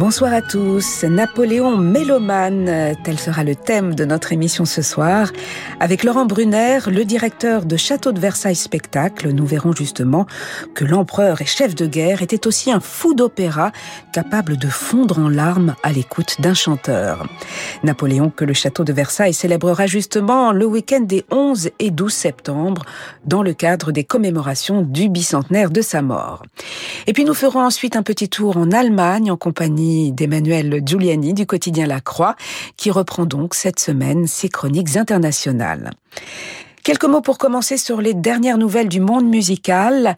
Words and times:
Bonsoir 0.00 0.32
à 0.32 0.40
tous. 0.40 1.04
Napoléon 1.04 1.76
mélomane, 1.76 2.96
tel 3.04 3.18
sera 3.18 3.44
le 3.44 3.54
thème 3.54 3.94
de 3.94 4.06
notre 4.06 4.32
émission 4.32 4.64
ce 4.64 4.80
soir. 4.80 5.30
Avec 5.78 6.04
Laurent 6.04 6.24
Brunner, 6.24 6.78
le 6.86 7.04
directeur 7.04 7.66
de 7.66 7.76
Château 7.76 8.10
de 8.12 8.18
Versailles 8.18 8.56
Spectacle, 8.56 9.28
nous 9.28 9.44
verrons 9.44 9.74
justement 9.74 10.24
que 10.74 10.86
l'empereur 10.86 11.42
et 11.42 11.44
chef 11.44 11.74
de 11.74 11.84
guerre 11.84 12.22
était 12.22 12.46
aussi 12.46 12.72
un 12.72 12.80
fou 12.80 13.12
d'opéra, 13.12 13.72
capable 14.14 14.56
de 14.56 14.68
fondre 14.68 15.18
en 15.18 15.28
larmes 15.28 15.74
à 15.82 15.92
l'écoute 15.92 16.40
d'un 16.40 16.54
chanteur. 16.54 17.26
Napoléon 17.84 18.30
que 18.30 18.46
le 18.46 18.54
Château 18.54 18.84
de 18.84 18.94
Versailles 18.94 19.34
célébrera 19.34 19.86
justement 19.86 20.52
le 20.52 20.64
week-end 20.64 21.00
des 21.00 21.26
11 21.30 21.72
et 21.78 21.90
12 21.90 22.10
septembre, 22.10 22.86
dans 23.26 23.42
le 23.42 23.52
cadre 23.52 23.92
des 23.92 24.04
commémorations 24.04 24.80
du 24.80 25.10
bicentenaire 25.10 25.70
de 25.70 25.82
sa 25.82 26.00
mort. 26.00 26.42
Et 27.06 27.12
puis 27.12 27.26
nous 27.26 27.34
ferons 27.34 27.60
ensuite 27.60 27.96
un 27.96 28.02
petit 28.02 28.30
tour 28.30 28.56
en 28.56 28.70
Allemagne 28.70 29.30
en 29.30 29.36
compagnie 29.36 29.89
d'Emmanuel 30.12 30.82
Giuliani 30.84 31.34
du 31.34 31.46
quotidien 31.46 31.86
La 31.86 32.00
Croix, 32.00 32.36
qui 32.76 32.90
reprend 32.90 33.26
donc 33.26 33.54
cette 33.54 33.80
semaine 33.80 34.26
ses 34.26 34.48
chroniques 34.48 34.96
internationales. 34.96 35.90
Quelques 36.82 37.04
mots 37.04 37.20
pour 37.20 37.38
commencer 37.38 37.76
sur 37.76 38.00
les 38.00 38.14
dernières 38.14 38.58
nouvelles 38.58 38.88
du 38.88 39.00
monde 39.00 39.26
musical 39.26 40.16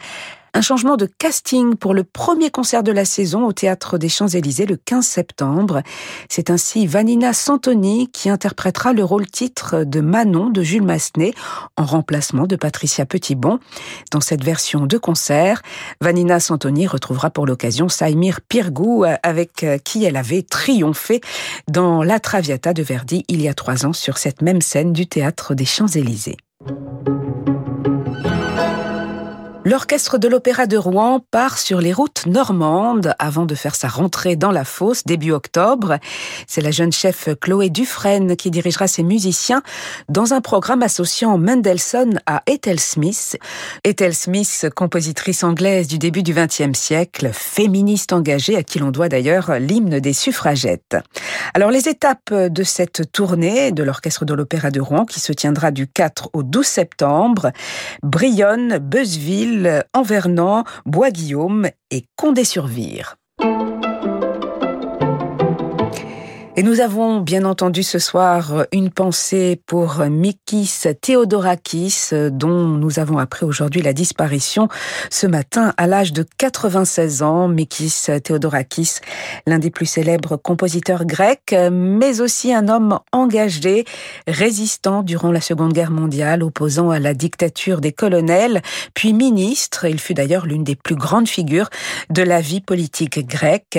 un 0.55 0.61
changement 0.61 0.97
de 0.97 1.07
casting 1.07 1.77
pour 1.77 1.95
le 1.95 2.05
premier 2.05 2.51
concert 2.51 2.83
de 2.83 2.93
la 2.93 3.05
saison 3.05 3.47
au 3.47 3.53
Théâtre 3.53 3.97
des 3.97 4.09
Champs-Élysées 4.09 4.67
le 4.67 4.77
15 4.77 5.05
septembre. 5.05 5.83
C'est 6.29 6.51
ainsi 6.51 6.87
Vanina 6.87 7.33
Santoni 7.33 8.11
qui 8.11 8.29
interprétera 8.29 8.93
le 8.93 9.03
rôle 9.03 9.27
titre 9.27 9.85
de 9.85 10.01
Manon 10.01 10.51
de 10.51 10.63
Jules 10.63 10.83
Massenet 10.83 11.33
en 11.79 11.85
remplacement 11.85 12.47
de 12.47 12.57
Patricia 12.57 13.07
Petitbon. 13.07 13.61
Dans 14.11 14.21
cette 14.21 14.45
version 14.45 14.87
de 14.87 14.99
concert, 14.99 15.63
Vanina 16.01 16.39
Santoni 16.39 16.87
retrouvera 16.87 17.31
pour 17.31 17.47
l'occasion 17.47 17.89
Saïmir 17.89 18.41
Pirgou 18.47 19.05
avec 19.23 19.65
qui 19.85 20.05
elle 20.05 20.17
avait 20.17 20.43
triomphé 20.43 21.23
dans 21.69 22.03
La 22.03 22.21
Traviata 22.21 22.75
de 22.75 22.83
Verdi 22.83 23.25
il 23.29 23.41
y 23.41 23.49
a 23.49 23.55
trois 23.55 23.87
ans 23.87 23.95
sur 23.95 24.19
cette 24.19 24.43
même 24.43 24.61
scène 24.61 24.93
du 24.93 25.07
Théâtre 25.07 25.55
des 25.55 25.65
Champs-Élysées. 25.65 26.37
L'orchestre 29.65 30.19
de 30.19 30.27
l'Opéra 30.27 30.67
de 30.67 30.77
Rouen 30.77 31.25
part 31.31 31.57
sur 31.57 31.81
les 31.81 31.93
routes 31.93 32.27
normandes 32.27 33.15
avant 33.21 33.47
de 33.47 33.55
faire 33.55 33.77
sa 33.77 33.87
rentrée 33.87 34.35
dans 34.35 34.51
la 34.51 34.65
fosse 34.65 35.05
début 35.05 35.31
octobre. 35.31 35.99
C'est 36.49 36.63
la 36.63 36.73
jeune 36.73 36.91
chef 36.91 37.29
Chloé 37.41 37.71
Dufresne 37.71 38.35
qui 38.35 38.51
dirigera 38.51 38.89
ses 38.89 39.05
musiciens 39.05 39.63
dans 40.09 40.35
un 40.35 40.41
programme 40.41 40.83
associant 40.83 41.39
Mendelssohn 41.39 42.21
à 42.27 42.43
Ethel 42.49 42.81
Smith. 42.81 43.39
Ethel 43.85 44.17
Smith, 44.17 44.67
compositrice 44.75 45.45
anglaise 45.45 45.87
du 45.87 45.99
début 45.99 46.25
du 46.25 46.35
XXe 46.35 46.77
siècle, 46.77 47.31
féministe 47.33 48.13
engagée 48.13 48.57
à 48.57 48.65
qui 48.65 48.81
l'on 48.81 48.91
doit 48.91 49.09
d'ailleurs 49.09 49.61
l'hymne 49.61 50.01
des 50.01 50.13
suffragettes. 50.13 50.97
Alors 51.55 51.71
les 51.71 51.89
étapes 51.89 52.35
de 52.35 52.63
cette 52.65 53.13
tournée 53.13 53.71
de 53.71 53.85
l'orchestre 53.85 54.25
de 54.25 54.35
l'Opéra 54.35 54.73
de 54.73 54.81
Rouen 54.81 55.05
qui 55.05 55.21
se 55.21 55.33
tiendra 55.33 55.71
du 55.71 55.87
4 55.87 56.31
au 56.33 56.43
12 56.43 56.67
septembre, 56.67 57.53
Brionne, 58.03 58.79
Beuzeville, 58.79 59.52
Envernant, 59.93 60.65
Bois-Guillaume 60.87 61.69
et 61.91 62.05
Condé-sur-Vire. 62.17 63.17
Et 66.55 66.63
nous 66.63 66.81
avons 66.81 67.21
bien 67.21 67.47
entendu 67.47 67.83
ce 67.83 67.99
soir 67.99 68.67
une 68.73 68.91
pensée 68.91 69.59
pour 69.65 70.01
Mikis 70.11 70.83
Theodorakis, 71.01 72.11
dont 72.31 72.67
nous 72.67 72.99
avons 72.99 73.17
appris 73.17 73.47
aujourd'hui 73.47 73.81
la 73.81 73.95
disparition 73.95 74.69
ce 75.09 75.27
matin 75.27 75.73
à 75.79 75.87
l'âge 75.87 76.13
de 76.13 76.27
96 76.37 77.23
ans. 77.23 77.49
Mikis 77.49 78.09
Theodorakis, 78.23 78.97
l'un 79.47 79.59
des 79.59 79.71
plus 79.71 79.87
célèbres 79.87 80.37
compositeurs 80.37 81.07
grecs, 81.07 81.55
mais 81.73 82.21
aussi 82.21 82.53
un 82.53 82.69
homme 82.69 82.99
engagé, 83.13 83.87
résistant 84.29 85.03
durant 85.03 85.33
la 85.33 85.41
Seconde 85.41 85.73
Guerre 85.73 85.91
mondiale, 85.91 86.43
opposant 86.43 86.91
à 86.91 86.99
la 86.99 87.15
dictature 87.15 87.81
des 87.81 87.93
colonels, 87.93 88.61
puis 88.93 89.15
ministre. 89.15 89.87
Il 89.87 89.99
fut 89.99 90.13
d'ailleurs 90.13 90.45
l'une 90.45 90.65
des 90.65 90.77
plus 90.77 90.97
grandes 90.97 91.29
figures 91.29 91.71
de 92.11 92.23
la 92.23 92.43
vie 92.43 92.61
politique 92.61 93.27
grecque. 93.27 93.79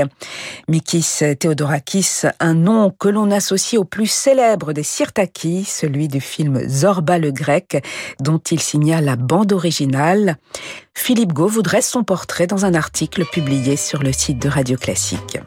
Mikis 0.68 1.20
Theodorakis, 1.40 2.24
un 2.40 2.63
nom 2.64 2.90
que 2.90 3.10
l'on 3.10 3.30
associe 3.30 3.80
au 3.80 3.84
plus 3.84 4.08
célèbre 4.08 4.74
des 4.74 4.84
Sirtaki, 4.84 5.66
celui 5.66 6.08
du 6.08 6.22
film 6.22 6.68
Zorba 6.68 7.20
le 7.20 7.32
Grec, 7.32 7.84
dont 8.20 8.40
il 8.40 8.60
signa 8.60 9.02
la 9.02 9.16
bande 9.16 9.54
originale. 9.54 10.38
Philippe 10.96 11.34
Gau 11.34 11.48
voudrait 11.48 11.82
son 11.82 12.04
portrait 12.04 12.48
dans 12.48 12.66
un 12.66 12.74
article 12.74 13.26
publié 13.26 13.76
sur 13.76 14.02
le 14.02 14.12
site 14.12 14.40
de 14.40 14.50
Radio 14.50 14.78
Classique. 14.78 15.40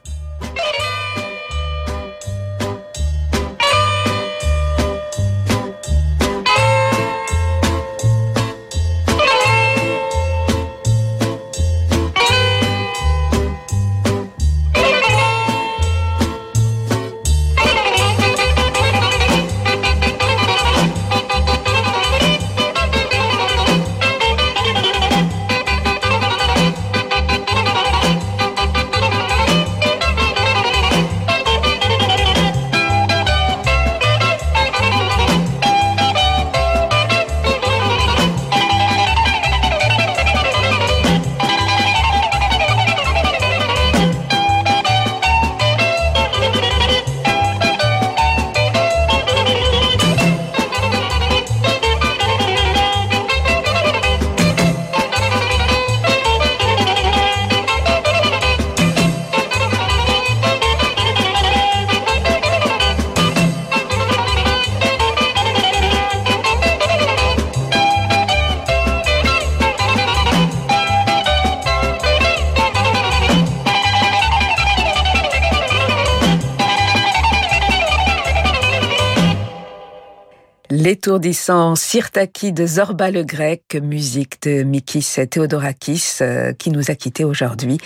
L'étourdissant 80.86 81.74
Sirtaki 81.74 82.52
de 82.52 82.64
Zorba 82.64 83.10
le 83.10 83.24
Grec, 83.24 83.76
musique 83.82 84.40
de 84.42 84.62
Mikis 84.62 85.16
Theodorakis, 85.28 86.18
euh, 86.20 86.52
qui 86.52 86.70
nous 86.70 86.92
a 86.92 86.94
quittés 86.94 87.24
aujourd'hui 87.24 87.78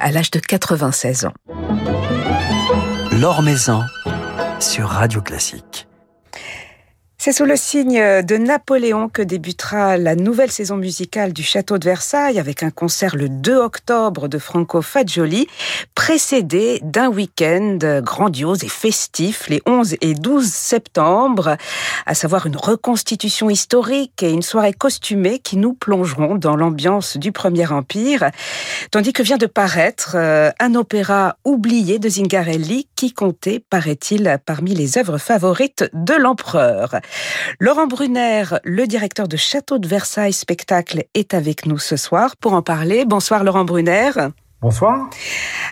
à 0.00 0.10
l'âge 0.10 0.32
de 0.32 0.40
96 0.40 1.26
ans. 1.26 1.34
L'Or 3.12 3.44
sur 4.58 4.88
Radio 4.88 5.20
Classique. 5.20 5.87
C'est 7.28 7.34
sous 7.34 7.44
le 7.44 7.56
signe 7.56 8.22
de 8.22 8.36
Napoléon 8.38 9.10
que 9.10 9.20
débutera 9.20 9.98
la 9.98 10.14
nouvelle 10.14 10.50
saison 10.50 10.78
musicale 10.78 11.34
du 11.34 11.42
Château 11.42 11.76
de 11.76 11.84
Versailles 11.84 12.38
avec 12.38 12.62
un 12.62 12.70
concert 12.70 13.16
le 13.16 13.28
2 13.28 13.54
octobre 13.54 14.28
de 14.28 14.38
Franco 14.38 14.80
Fagioli, 14.80 15.46
précédé 15.94 16.80
d'un 16.82 17.08
week-end 17.08 18.00
grandiose 18.02 18.64
et 18.64 18.68
festif 18.70 19.46
les 19.50 19.60
11 19.66 19.96
et 20.00 20.14
12 20.14 20.46
septembre, 20.46 21.58
à 22.06 22.14
savoir 22.14 22.46
une 22.46 22.56
reconstitution 22.56 23.50
historique 23.50 24.22
et 24.22 24.30
une 24.30 24.40
soirée 24.40 24.72
costumée 24.72 25.38
qui 25.38 25.58
nous 25.58 25.74
plongeront 25.74 26.36
dans 26.36 26.56
l'ambiance 26.56 27.18
du 27.18 27.30
Premier 27.30 27.66
Empire, 27.66 28.30
tandis 28.90 29.12
que 29.12 29.22
vient 29.22 29.36
de 29.36 29.44
paraître 29.44 30.12
euh, 30.14 30.50
un 30.60 30.74
opéra 30.74 31.36
oublié 31.44 31.98
de 31.98 32.08
Zingarelli 32.08 32.87
qui 32.98 33.12
comptait, 33.12 33.60
paraît-il, 33.60 34.38
parmi 34.44 34.74
les 34.74 34.98
œuvres 34.98 35.18
favorites 35.18 35.88
de 35.92 36.14
l'empereur. 36.14 36.96
Laurent 37.60 37.86
Brunner, 37.86 38.42
le 38.64 38.88
directeur 38.88 39.28
de 39.28 39.36
Château 39.36 39.78
de 39.78 39.86
Versailles 39.86 40.32
Spectacle, 40.32 41.04
est 41.14 41.32
avec 41.32 41.64
nous 41.64 41.78
ce 41.78 41.96
soir 41.96 42.36
pour 42.36 42.54
en 42.54 42.62
parler. 42.62 43.04
Bonsoir 43.04 43.44
Laurent 43.44 43.64
Brunner. 43.64 44.10
Bonsoir. 44.60 45.08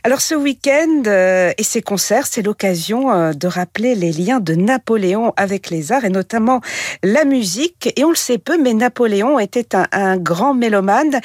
Alors 0.05 0.20
ce 0.20 0.37
week-end 0.37 1.02
euh, 1.08 1.52
et 1.58 1.64
ces 1.64 1.82
concerts, 1.82 2.28
c'est 2.28 2.43
l'occasion 2.43 3.11
euh, 3.11 3.32
de 3.32 3.49
rappeler 3.49 3.96
les 3.96 4.12
liens 4.12 4.38
de 4.38 4.55
Napoléon 4.55 5.32
avec 5.37 5.70
les 5.70 5.90
arts 5.90 6.05
et 6.05 6.11
notamment 6.11 6.61
la 7.02 7.25
musique. 7.25 7.93
Et 7.96 8.05
on 8.05 8.11
le 8.11 8.14
sait 8.14 8.38
peu, 8.38 8.56
mais 8.56 8.73
Napoléon 8.73 9.40
était 9.40 9.75
un, 9.75 9.88
un 9.90 10.17
grand 10.17 10.55
mélomane. 10.55 11.19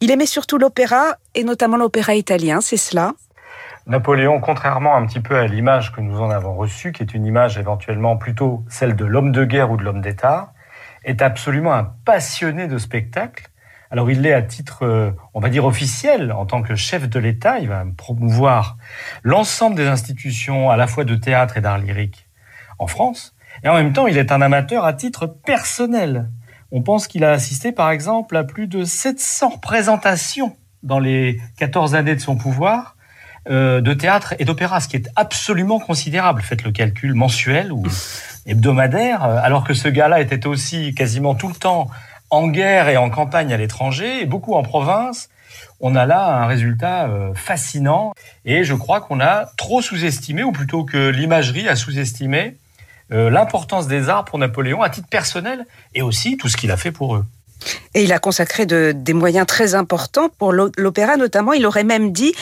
Il 0.00 0.10
aimait 0.10 0.26
surtout 0.26 0.58
l'opéra 0.58 1.18
et 1.36 1.44
notamment 1.44 1.76
l'opéra 1.76 2.16
italien, 2.16 2.60
c'est 2.60 2.76
cela? 2.76 3.14
Napoléon, 3.86 4.40
contrairement 4.40 4.96
un 4.96 5.06
petit 5.06 5.20
peu 5.20 5.36
à 5.38 5.46
l'image 5.46 5.92
que 5.92 6.00
nous 6.00 6.20
en 6.20 6.30
avons 6.30 6.54
reçue, 6.54 6.92
qui 6.92 7.02
est 7.02 7.14
une 7.14 7.24
image 7.24 7.56
éventuellement 7.58 8.16
plutôt 8.16 8.64
celle 8.68 8.96
de 8.96 9.04
l'homme 9.04 9.32
de 9.32 9.44
guerre 9.44 9.70
ou 9.70 9.76
de 9.76 9.84
l'homme 9.84 10.00
d'État, 10.00 10.52
est 11.04 11.22
absolument 11.22 11.72
un 11.72 11.92
passionné 12.04 12.66
de 12.66 12.78
spectacle 12.78 13.50
alors 13.90 14.10
il 14.10 14.22
l'est 14.22 14.32
à 14.32 14.42
titre, 14.42 14.84
euh, 14.84 15.12
on 15.34 15.40
va 15.40 15.48
dire, 15.48 15.64
officiel, 15.64 16.32
en 16.32 16.46
tant 16.46 16.62
que 16.62 16.74
chef 16.74 17.08
de 17.08 17.18
l'État. 17.18 17.58
Il 17.60 17.68
va 17.68 17.84
promouvoir 17.96 18.76
l'ensemble 19.22 19.76
des 19.76 19.86
institutions 19.86 20.70
à 20.70 20.76
la 20.76 20.86
fois 20.86 21.04
de 21.04 21.14
théâtre 21.14 21.56
et 21.56 21.60
d'art 21.60 21.78
lyrique 21.78 22.28
en 22.78 22.86
France. 22.86 23.34
Et 23.62 23.68
en 23.68 23.74
même 23.74 23.92
temps, 23.92 24.06
il 24.06 24.18
est 24.18 24.32
un 24.32 24.42
amateur 24.42 24.84
à 24.84 24.92
titre 24.92 25.26
personnel. 25.26 26.30
On 26.72 26.82
pense 26.82 27.06
qu'il 27.06 27.24
a 27.24 27.30
assisté, 27.30 27.72
par 27.72 27.90
exemple, 27.90 28.36
à 28.36 28.44
plus 28.44 28.66
de 28.66 28.84
700 28.84 29.50
représentations 29.50 30.56
dans 30.82 30.98
les 30.98 31.40
14 31.58 31.94
années 31.94 32.14
de 32.14 32.20
son 32.20 32.36
pouvoir 32.36 32.95
de 33.48 33.92
théâtre 33.94 34.34
et 34.38 34.44
d'opéra, 34.44 34.80
ce 34.80 34.88
qui 34.88 34.96
est 34.96 35.08
absolument 35.14 35.78
considérable. 35.78 36.42
Faites 36.42 36.64
le 36.64 36.72
calcul 36.72 37.14
mensuel 37.14 37.72
ou 37.72 37.84
hebdomadaire, 38.46 39.24
euh, 39.24 39.38
alors 39.42 39.64
que 39.64 39.74
ce 39.74 39.88
gars-là 39.88 40.20
était 40.20 40.46
aussi 40.46 40.94
quasiment 40.94 41.34
tout 41.34 41.48
le 41.48 41.54
temps 41.54 41.88
en 42.30 42.48
guerre 42.48 42.88
et 42.88 42.96
en 42.96 43.10
campagne 43.10 43.52
à 43.52 43.56
l'étranger, 43.56 44.22
et 44.22 44.26
beaucoup 44.26 44.54
en 44.54 44.62
province, 44.62 45.28
on 45.80 45.94
a 45.94 46.06
là 46.06 46.42
un 46.42 46.46
résultat 46.46 47.08
euh, 47.08 47.34
fascinant. 47.34 48.12
Et 48.44 48.64
je 48.64 48.74
crois 48.74 49.00
qu'on 49.00 49.20
a 49.20 49.46
trop 49.56 49.82
sous-estimé, 49.82 50.42
ou 50.42 50.52
plutôt 50.52 50.84
que 50.84 51.08
l'imagerie 51.08 51.68
a 51.68 51.76
sous-estimé, 51.76 52.56
euh, 53.12 53.30
l'importance 53.30 53.86
des 53.86 54.08
arts 54.08 54.24
pour 54.24 54.38
Napoléon 54.38 54.82
à 54.82 54.90
titre 54.90 55.08
personnel, 55.08 55.66
et 55.94 56.02
aussi 56.02 56.36
tout 56.36 56.48
ce 56.48 56.56
qu'il 56.56 56.70
a 56.70 56.76
fait 56.76 56.92
pour 56.92 57.16
eux. 57.16 57.24
Et 57.94 58.04
il 58.04 58.12
a 58.12 58.18
consacré 58.18 58.66
de, 58.66 58.92
des 58.94 59.12
moyens 59.12 59.46
très 59.46 59.74
importants 59.74 60.28
pour 60.38 60.52
l'opéra 60.52 61.16
notamment. 61.16 61.52
Il 61.52 61.66
aurait 61.66 61.84
même 61.84 62.12
dit, 62.12 62.34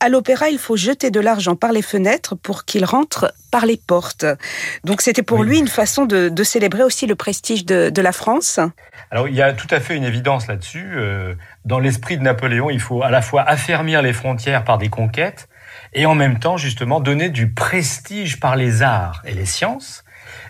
à 0.00 0.08
l'opéra, 0.08 0.48
il 0.48 0.58
faut 0.58 0.76
jeter 0.76 1.10
de 1.10 1.20
l'argent 1.20 1.56
par 1.56 1.72
les 1.72 1.82
fenêtres 1.82 2.34
pour 2.34 2.64
qu'il 2.64 2.84
rentre 2.84 3.32
par 3.50 3.66
les 3.66 3.76
portes. 3.76 4.26
Donc 4.84 5.00
c'était 5.00 5.22
pour 5.22 5.42
lui 5.42 5.58
une 5.58 5.68
façon 5.68 6.04
de, 6.04 6.28
de, 6.28 6.44
célébrer 6.44 6.82
aussi 6.82 7.06
le 7.06 7.14
prestige 7.14 7.64
de, 7.64 7.90
de, 7.90 8.02
la 8.02 8.12
France. 8.12 8.60
Alors 9.10 9.28
il 9.28 9.34
y 9.34 9.42
a 9.42 9.52
tout 9.52 9.68
à 9.70 9.80
fait 9.80 9.96
une 9.96 10.04
évidence 10.04 10.46
là-dessus. 10.46 10.92
Euh, 10.96 11.34
dans 11.64 11.78
l'esprit 11.78 12.18
de 12.18 12.22
Napoléon, 12.22 12.68
il 12.70 12.80
faut 12.80 13.02
à 13.02 13.10
la 13.10 13.22
fois 13.22 13.42
affermir 13.42 14.02
les 14.02 14.12
frontières 14.12 14.64
par 14.64 14.78
des 14.78 14.88
conquêtes 14.88 15.48
et 15.94 16.06
en 16.06 16.14
même 16.14 16.38
temps 16.38 16.56
justement 16.56 17.00
donner 17.00 17.30
du 17.30 17.48
prestige 17.48 18.40
par 18.40 18.56
les 18.56 18.82
arts 18.82 19.22
et 19.24 19.32
les 19.32 19.46
sciences. 19.46 20.04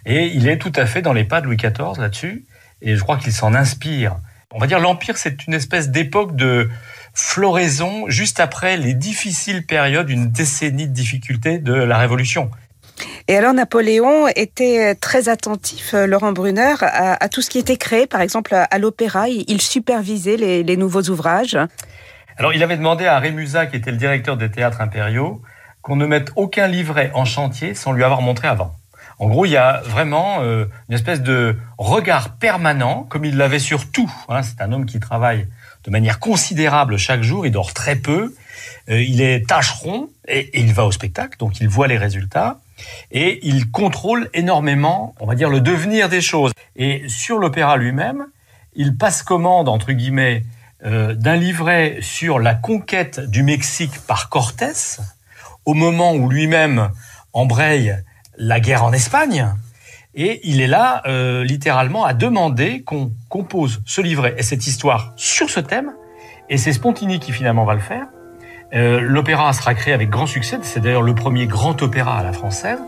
Et 0.06 0.26
il 0.26 0.48
est 0.48 0.58
tout 0.58 0.72
à 0.74 0.86
fait 0.86 1.02
dans 1.02 1.12
les 1.12 1.24
pas 1.24 1.40
de 1.40 1.46
Louis 1.46 1.56
XIV 1.56 1.98
là-dessus 1.98 2.44
et 2.82 2.96
je 2.96 3.02
crois 3.02 3.16
qu'il 3.16 3.32
s'en 3.32 3.54
inspire. 3.54 4.16
On 4.52 4.58
va 4.58 4.66
dire 4.66 4.80
l'Empire, 4.80 5.18
c'est 5.18 5.46
une 5.46 5.54
espèce 5.54 5.90
d'époque 5.90 6.36
de 6.36 6.70
floraison 7.14 8.04
juste 8.08 8.40
après 8.40 8.76
les 8.76 8.94
difficiles 8.94 9.66
périodes, 9.66 10.10
une 10.10 10.30
décennie 10.30 10.86
de 10.86 10.92
difficultés 10.92 11.58
de 11.58 11.72
la 11.72 11.98
Révolution. 11.98 12.50
Et 13.28 13.36
alors 13.36 13.52
Napoléon 13.52 14.28
était 14.28 14.94
très 14.94 15.28
attentif, 15.28 15.92
euh, 15.92 16.06
Laurent 16.06 16.32
Brunner, 16.32 16.76
à, 16.80 17.22
à 17.22 17.28
tout 17.28 17.42
ce 17.42 17.50
qui 17.50 17.58
était 17.58 17.76
créé, 17.76 18.06
par 18.06 18.20
exemple 18.20 18.54
à 18.54 18.78
l'opéra. 18.78 19.28
Il 19.28 19.60
supervisait 19.60 20.36
les, 20.36 20.62
les, 20.62 20.76
nouveaux 20.76 21.02
ouvrages. 21.02 21.58
Alors 22.38 22.54
il 22.54 22.62
avait 22.62 22.76
demandé 22.76 23.06
à 23.06 23.18
Rémusat, 23.18 23.66
qui 23.66 23.76
était 23.76 23.90
le 23.90 23.96
directeur 23.96 24.36
des 24.36 24.50
théâtres 24.50 24.80
impériaux, 24.80 25.42
qu'on 25.82 25.96
ne 25.96 26.06
mette 26.06 26.30
aucun 26.36 26.68
livret 26.68 27.10
en 27.14 27.24
chantier 27.24 27.74
sans 27.74 27.92
lui 27.92 28.04
avoir 28.04 28.22
montré 28.22 28.48
avant. 28.48 28.74
En 29.18 29.28
gros, 29.28 29.46
il 29.46 29.52
y 29.52 29.56
a 29.56 29.80
vraiment 29.86 30.42
euh, 30.42 30.66
une 30.88 30.94
espèce 30.94 31.22
de 31.22 31.56
regard 31.78 32.36
permanent, 32.36 33.04
comme 33.04 33.24
il 33.24 33.36
l'avait 33.36 33.58
sur 33.58 33.90
tout. 33.90 34.12
Hein. 34.28 34.42
C'est 34.42 34.60
un 34.60 34.72
homme 34.72 34.86
qui 34.86 35.00
travaille 35.00 35.46
de 35.84 35.90
manière 35.90 36.18
considérable 36.18 36.98
chaque 36.98 37.22
jour, 37.22 37.46
il 37.46 37.52
dort 37.52 37.72
très 37.72 37.96
peu, 37.96 38.34
euh, 38.90 39.02
il 39.02 39.22
est 39.22 39.48
tâcheron 39.48 40.10
et, 40.28 40.40
et, 40.58 40.60
il 40.60 40.72
va 40.74 40.84
au 40.84 40.92
spectacle, 40.92 41.38
donc 41.38 41.60
il 41.60 41.68
voit 41.68 41.86
les 41.86 41.96
résultats 41.96 42.58
et 43.10 43.46
il 43.46 43.70
contrôle 43.70 44.28
énormément, 44.34 45.14
on 45.20 45.26
va 45.26 45.34
dire, 45.34 45.48
le 45.48 45.60
devenir 45.60 46.08
des 46.08 46.20
choses. 46.20 46.52
Et 46.74 47.08
sur 47.08 47.38
l'opéra 47.38 47.76
lui-même, 47.76 48.26
il 48.74 48.96
passe 48.96 49.22
commande, 49.22 49.68
entre 49.68 49.92
guillemets, 49.92 50.44
euh, 50.84 51.14
d'un 51.14 51.36
livret 51.36 51.98
sur 52.02 52.38
la 52.38 52.54
conquête 52.54 53.20
du 53.20 53.42
Mexique 53.42 53.98
par 54.06 54.28
Cortés, 54.28 54.98
au 55.64 55.72
moment 55.72 56.12
où 56.14 56.28
lui-même 56.28 56.90
embraye 57.32 57.96
la 58.38 58.60
guerre 58.60 58.84
en 58.84 58.92
Espagne. 58.92 59.48
Et 60.14 60.40
il 60.44 60.60
est 60.60 60.66
là, 60.66 61.02
euh, 61.06 61.44
littéralement, 61.44 62.04
à 62.04 62.14
demander 62.14 62.82
qu'on 62.82 63.12
compose 63.28 63.82
ce 63.84 64.00
livret 64.00 64.34
et 64.38 64.42
cette 64.42 64.66
histoire 64.66 65.12
sur 65.16 65.50
ce 65.50 65.60
thème. 65.60 65.92
Et 66.48 66.56
c'est 66.56 66.72
Spontini 66.72 67.18
qui 67.18 67.32
finalement 67.32 67.64
va 67.64 67.74
le 67.74 67.80
faire. 67.80 68.06
Euh, 68.74 69.00
l'opéra 69.00 69.52
sera 69.52 69.74
créé 69.74 69.94
avec 69.94 70.10
grand 70.10 70.26
succès. 70.26 70.58
C'est 70.62 70.80
d'ailleurs 70.80 71.02
le 71.02 71.14
premier 71.14 71.46
grand 71.46 71.80
opéra 71.82 72.18
à 72.18 72.22
la 72.22 72.32
française. 72.32 72.78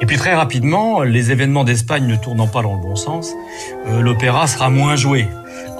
Et 0.00 0.06
puis 0.06 0.16
très 0.16 0.34
rapidement, 0.34 1.02
les 1.02 1.30
événements 1.30 1.64
d'Espagne 1.64 2.06
ne 2.06 2.16
tournant 2.16 2.46
pas 2.46 2.62
dans 2.62 2.74
le 2.74 2.82
bon 2.82 2.96
sens, 2.96 3.32
euh, 3.86 4.00
l'opéra 4.00 4.46
sera 4.46 4.70
moins 4.70 4.96
joué. 4.96 5.28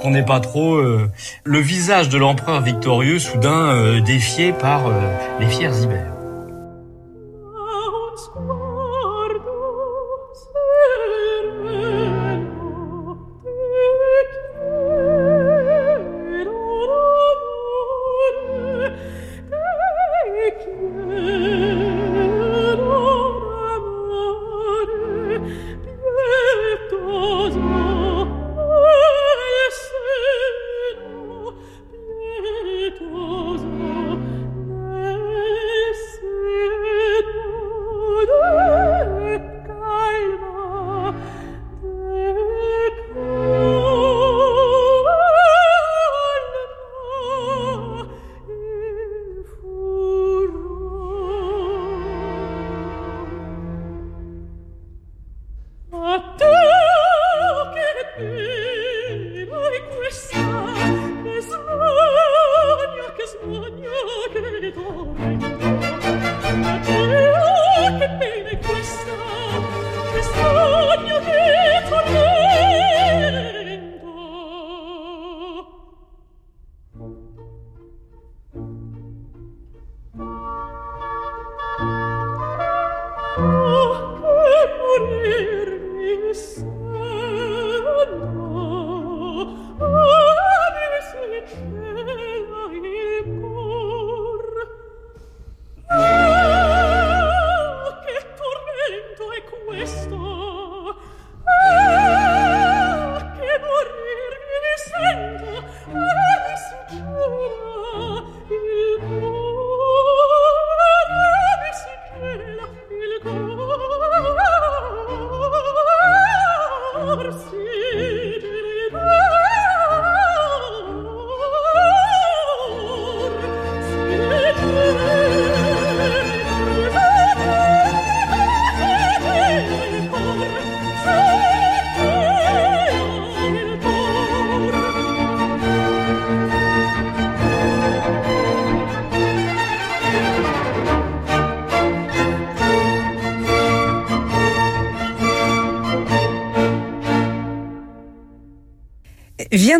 Qu'on 0.01 0.11
n'ait 0.11 0.25
pas 0.25 0.39
trop 0.39 0.75
euh, 0.75 1.09
le 1.43 1.59
visage 1.59 2.09
de 2.09 2.17
l'empereur 2.17 2.61
victorieux 2.61 3.19
soudain 3.19 3.69
euh, 3.69 3.99
défié 4.01 4.53
par 4.53 4.87
euh, 4.87 4.91
les 5.39 5.47
fiers 5.47 5.83
ibères. 5.83 6.16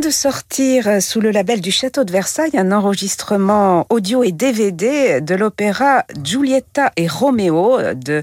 De 0.08 0.14
euh, 0.60 1.00
sous 1.00 1.22
le 1.22 1.30
label 1.30 1.62
du 1.62 1.72
Château 1.72 2.04
de 2.04 2.12
Versailles 2.12 2.58
un 2.58 2.72
enregistrement 2.72 3.86
audio 3.90 4.24
et 4.24 4.32
DVD 4.32 5.22
de 5.22 5.36
l'opéra 5.36 6.04
Giulietta 6.24 6.92
et 6.98 7.08
Romeo 7.08 7.78
de 7.94 8.22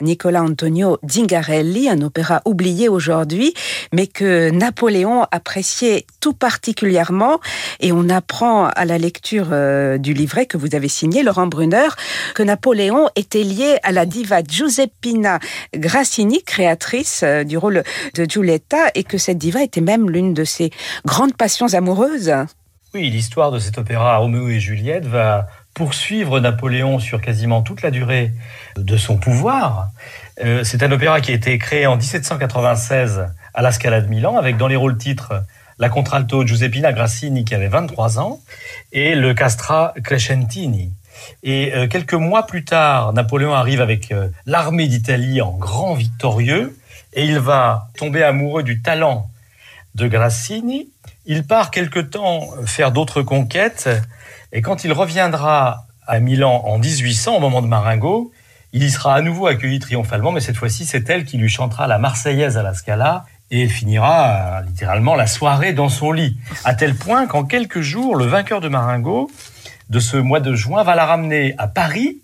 Nicola 0.00 0.42
Antonio 0.42 0.98
Zingarelli, 1.08 1.88
un 1.88 2.02
opéra 2.02 2.42
oublié 2.44 2.88
aujourd'hui, 2.88 3.54
mais 3.92 4.08
que 4.08 4.50
Napoléon 4.50 5.26
appréciait 5.30 6.06
tout 6.20 6.32
particulièrement. 6.32 7.40
Et 7.78 7.92
on 7.92 8.08
apprend 8.08 8.66
à 8.66 8.84
la 8.84 8.98
lecture 8.98 9.48
euh, 9.52 9.96
du 9.96 10.12
livret 10.12 10.46
que 10.46 10.56
vous 10.56 10.74
avez 10.74 10.88
signé, 10.88 11.22
Laurent 11.22 11.46
Brunner, 11.46 11.88
que 12.34 12.42
Napoléon 12.42 13.08
était 13.14 13.44
lié 13.44 13.76
à 13.84 13.92
la 13.92 14.06
diva 14.06 14.42
Giuseppina 14.42 15.38
Grassini, 15.72 16.42
créatrice 16.42 17.20
euh, 17.22 17.44
du 17.44 17.56
rôle 17.56 17.84
de 18.14 18.24
Giulietta, 18.24 18.90
et 18.96 19.04
que 19.04 19.18
cette 19.18 19.38
diva 19.38 19.62
était 19.62 19.80
même 19.80 20.10
l'une 20.10 20.34
de 20.34 20.42
ses 20.42 20.70
grandes 21.04 21.36
passions 21.36 21.75
Oui, 22.94 23.10
l'histoire 23.10 23.50
de 23.50 23.58
cet 23.58 23.78
opéra 23.78 24.16
Roméo 24.16 24.48
et 24.48 24.60
Juliette 24.60 25.06
va 25.06 25.48
poursuivre 25.74 26.40
Napoléon 26.40 26.98
sur 26.98 27.20
quasiment 27.20 27.60
toute 27.60 27.82
la 27.82 27.90
durée 27.90 28.32
de 28.76 28.96
son 28.96 29.18
pouvoir. 29.18 29.90
Euh, 30.42 30.64
c'est 30.64 30.82
un 30.82 30.90
opéra 30.90 31.20
qui 31.20 31.32
a 31.32 31.34
été 31.34 31.58
créé 31.58 31.86
en 31.86 31.96
1796 31.96 33.26
à 33.52 33.62
la 33.62 33.72
Scala 33.72 34.00
de 34.00 34.08
Milan, 34.08 34.38
avec 34.38 34.56
dans 34.56 34.68
les 34.68 34.76
rôles 34.76 34.96
titres 34.96 35.34
la 35.78 35.90
contralto 35.90 36.46
Giuseppina 36.46 36.92
Grassini 36.92 37.44
qui 37.44 37.54
avait 37.54 37.68
23 37.68 38.18
ans 38.18 38.40
et 38.92 39.14
le 39.14 39.34
castra 39.34 39.92
Crescentini. 40.02 40.92
Et 41.42 41.74
euh, 41.74 41.86
quelques 41.86 42.14
mois 42.14 42.46
plus 42.46 42.64
tard, 42.64 43.12
Napoléon 43.12 43.52
arrive 43.52 43.80
avec 43.80 44.12
euh, 44.12 44.28
l'armée 44.46 44.86
d'Italie 44.86 45.40
en 45.40 45.52
grand 45.52 45.94
victorieux 45.94 46.78
et 47.12 47.24
il 47.24 47.38
va 47.38 47.88
tomber 47.98 48.22
amoureux 48.22 48.62
du 48.62 48.80
talent 48.82 49.28
de 49.96 50.06
Grassini. 50.06 50.90
Il 51.24 51.44
part 51.46 51.70
quelque 51.70 51.98
temps 51.98 52.50
faire 52.66 52.92
d'autres 52.92 53.22
conquêtes 53.22 53.88
et 54.52 54.62
quand 54.62 54.84
il 54.84 54.92
reviendra 54.92 55.86
à 56.06 56.20
Milan 56.20 56.62
en 56.64 56.78
1800, 56.78 57.36
au 57.36 57.40
moment 57.40 57.62
de 57.62 57.66
Marengo, 57.66 58.30
il 58.72 58.82
y 58.82 58.90
sera 58.90 59.14
à 59.14 59.22
nouveau 59.22 59.46
accueilli 59.46 59.78
triomphalement, 59.78 60.32
mais 60.32 60.40
cette 60.40 60.56
fois-ci, 60.56 60.84
c'est 60.84 61.08
elle 61.08 61.24
qui 61.24 61.38
lui 61.38 61.48
chantera 61.48 61.86
la 61.86 61.98
Marseillaise 61.98 62.56
à 62.58 62.62
la 62.62 62.74
Scala 62.74 63.24
et 63.50 63.68
finira 63.68 64.62
littéralement 64.66 65.14
la 65.14 65.26
soirée 65.26 65.72
dans 65.72 65.88
son 65.88 66.12
lit. 66.12 66.36
À 66.64 66.74
tel 66.74 66.94
point 66.94 67.26
qu'en 67.26 67.44
quelques 67.44 67.80
jours, 67.80 68.16
le 68.16 68.26
vainqueur 68.26 68.60
de 68.60 68.68
Marengo 68.68 69.30
de 69.88 70.00
ce 70.00 70.16
mois 70.16 70.40
de 70.40 70.54
juin 70.54 70.82
va 70.82 70.94
la 70.94 71.06
ramener 71.06 71.54
à 71.58 71.68
Paris 71.68 72.18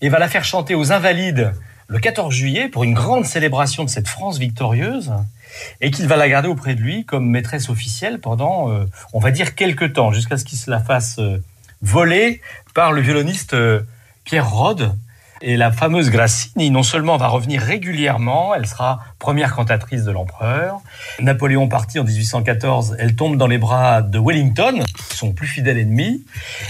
et 0.00 0.08
va 0.08 0.18
la 0.18 0.28
faire 0.28 0.44
chanter 0.44 0.74
aux 0.74 0.92
Invalides 0.92 1.54
le 1.88 1.98
14 1.98 2.32
juillet 2.32 2.68
pour 2.68 2.84
une 2.84 2.94
grande 2.94 3.24
célébration 3.24 3.84
de 3.84 3.90
cette 3.90 4.08
France 4.08 4.38
victorieuse 4.38 5.12
et 5.80 5.90
qu'il 5.90 6.06
va 6.06 6.16
la 6.16 6.28
garder 6.28 6.48
auprès 6.48 6.74
de 6.74 6.80
lui 6.80 7.04
comme 7.04 7.28
maîtresse 7.28 7.68
officielle 7.68 8.20
pendant, 8.20 8.70
euh, 8.70 8.84
on 9.12 9.20
va 9.20 9.30
dire, 9.30 9.54
quelques 9.54 9.92
temps, 9.92 10.12
jusqu'à 10.12 10.36
ce 10.36 10.44
qu'il 10.44 10.58
se 10.58 10.70
la 10.70 10.80
fasse 10.80 11.18
euh, 11.18 11.42
voler 11.82 12.40
par 12.74 12.92
le 12.92 13.00
violoniste 13.00 13.54
euh, 13.54 13.82
Pierre 14.24 14.50
Rode. 14.50 14.96
Et 15.46 15.58
la 15.58 15.70
fameuse 15.70 16.08
Grassini, 16.08 16.70
non 16.70 16.82
seulement 16.82 17.18
va 17.18 17.28
revenir 17.28 17.60
régulièrement, 17.60 18.54
elle 18.54 18.66
sera 18.66 19.00
première 19.18 19.54
cantatrice 19.54 20.04
de 20.04 20.10
l'empereur. 20.10 20.80
Napoléon 21.20 21.68
parti 21.68 21.98
en 21.98 22.04
1814, 22.04 22.96
elle 22.98 23.14
tombe 23.14 23.36
dans 23.36 23.46
les 23.46 23.58
bras 23.58 24.00
de 24.00 24.18
Wellington, 24.18 24.82
son 25.12 25.34
plus 25.34 25.46
fidèle 25.46 25.76
ennemi, 25.76 26.24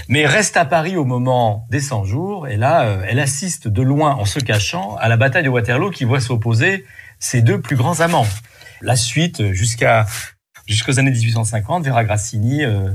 mais 0.09 0.25
reste 0.25 0.57
à 0.57 0.65
Paris 0.65 0.97
au 0.97 1.05
moment 1.05 1.65
des 1.71 1.79
100 1.79 2.03
jours. 2.03 2.49
Et 2.49 2.57
là, 2.57 2.97
elle 3.07 3.19
assiste 3.19 3.69
de 3.69 3.81
loin, 3.81 4.15
en 4.15 4.25
se 4.25 4.39
cachant, 4.41 4.97
à 4.97 5.07
la 5.07 5.15
bataille 5.15 5.43
de 5.43 5.49
Waterloo 5.49 5.89
qui 5.89 6.03
voit 6.03 6.19
s'opposer 6.19 6.85
ses 7.17 7.41
deux 7.41 7.61
plus 7.61 7.77
grands 7.77 8.01
amants 8.01 8.27
la 8.81 8.95
suite 8.95 9.53
jusqu'à 9.53 10.05
jusqu'aux 10.67 10.99
années 10.99 11.11
1850 11.11 11.85
Vera 11.85 12.03
Grassini, 12.03 12.63
euh, 12.63 12.89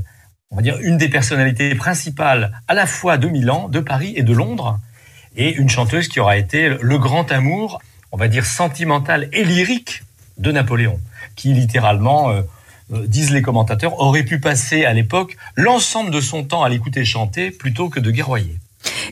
on 0.51 0.57
va 0.57 0.63
dire 0.63 0.77
une 0.81 0.97
des 0.97 1.09
personnalités 1.09 1.75
principales 1.75 2.53
à 2.69 2.75
la 2.75 2.87
fois 2.87 3.17
de 3.17 3.29
Milan, 3.29 3.69
de 3.69 3.81
Paris 3.81 4.13
et 4.17 4.23
de 4.23 4.33
Londres, 4.33 4.79
et 5.37 5.53
une 5.55 5.69
chanteuse 5.69 6.09
qui 6.09 6.21
aura 6.21 6.37
été 6.37 6.69
le 6.81 6.99
grand 6.99 7.31
amour, 7.33 7.81
on 8.13 8.17
va 8.17 8.29
dire 8.29 8.47
sentimental 8.47 9.29
et 9.33 9.45
lyrique 9.45 10.03
de 10.39 10.53
Napoléon, 10.53 11.01
qui 11.37 11.53
littéralement, 11.53 12.31
euh, 12.31 12.43
euh, 12.93 13.07
disent 13.07 13.31
les 13.31 13.43
commentateurs, 13.43 14.01
aurait 14.01 14.25
pu 14.25 14.41
passer 14.41 14.85
à 14.85 14.93
l'époque 14.93 15.37
l'ensemble 15.55 16.11
de 16.11 16.21
son 16.21 16.45
temps 16.45 16.63
à 16.63 16.69
l'écouter 16.69 17.05
chanter 17.05 17.51
plutôt 17.51 17.89
que 17.89 18.01
de 18.01 18.11
guerroyer. 18.11 18.57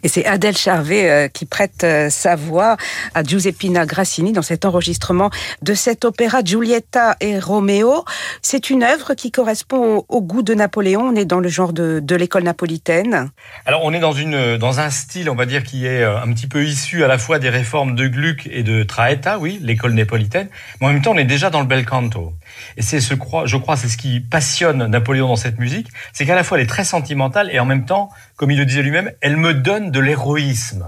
Et 0.03 0.09
c'est 0.09 0.25
Adèle 0.27 0.57
Charvet 0.57 1.11
euh, 1.11 1.29
qui 1.29 1.47
prête 1.47 1.85
euh, 1.85 2.11
sa 2.11 2.37
voix 2.37 2.77
à 3.15 3.23
Giuseppina 3.23 3.87
Grassini 3.87 4.33
dans 4.33 4.43
cet 4.43 4.65
enregistrement 4.65 5.31
de 5.63 5.75
cet 5.75 6.05
opéra 6.05 6.43
Giulietta 6.45 7.17
et 7.21 7.39
Romeo. 7.39 8.05
C'est 8.43 8.71
une 8.71 8.83
œuvre 8.83 9.15
qui 9.15 9.31
correspond 9.31 10.05
au, 10.09 10.23
goût 10.23 10.43
de 10.43 10.55
Napoléon. 10.55 11.03
On 11.03 11.17
est 11.17 11.25
dans 11.25 11.41
le 11.41 11.49
genre 11.49 11.73
de, 11.73 12.01
de 12.01 12.17
l'école 12.17 12.45
napolitaine. 12.45 13.31
Alors 13.67 13.83
on 13.85 13.93
est 13.93 14.01
dans, 14.01 14.13
une, 14.13 14.57
dans 14.57 14.81
un 14.81 14.91
style, 14.91 15.31
on 15.31 15.35
va 15.35 15.47
dire, 15.47 15.63
qui 15.63 15.87
est 15.87 16.03
euh, 16.03 16.21
un 16.21 16.33
petit 16.33 16.47
peu 16.47 16.65
issu 16.65 17.05
à 17.05 17.09
la 17.09 17.19
fois 17.19 17.39
des 17.39 17.51
réformes 17.51 17.95
de 17.95 18.09
Gluck 18.09 18.49
et 18.51 18.63
de 18.63 18.83
Traetta, 18.83 19.39
oui, 19.39 19.59
l'école 19.63 19.93
napolitaine, 19.93 20.49
mais 20.81 20.87
en 20.87 20.91
même 20.91 21.03
temps 21.03 21.13
on 21.13 21.19
est 21.19 21.25
déjà 21.25 21.51
dans 21.51 21.61
le 21.61 21.67
bel 21.67 21.85
canto. 21.85 22.35
Et 22.77 22.83
c'est 22.83 23.01
ce, 23.01 23.15
je 23.45 23.57
crois, 23.57 23.77
c'est 23.77 23.89
ce 23.89 23.97
qui 23.97 24.21
passionne 24.21 24.87
Napoléon 24.87 25.29
dans 25.29 25.37
cette 25.37 25.59
musique, 25.59 25.89
c'est 26.13 26.27
qu'à 26.27 26.35
la 26.35 26.45
fois 26.45 26.59
elle 26.59 26.65
est 26.65 26.69
très 26.69 26.85
sentimentale 26.85 27.51
et 27.53 27.59
en 27.59 27.65
même 27.65 27.85
temps, 27.85 28.11
comme 28.37 28.51
il 28.51 28.59
le 28.59 28.65
disait 28.65 28.83
lui-même, 28.83 29.11
elle 29.21 29.37
me 29.37 29.55
donne 29.55 29.88
de 29.91 30.01
l'héroïsme. 30.01 30.85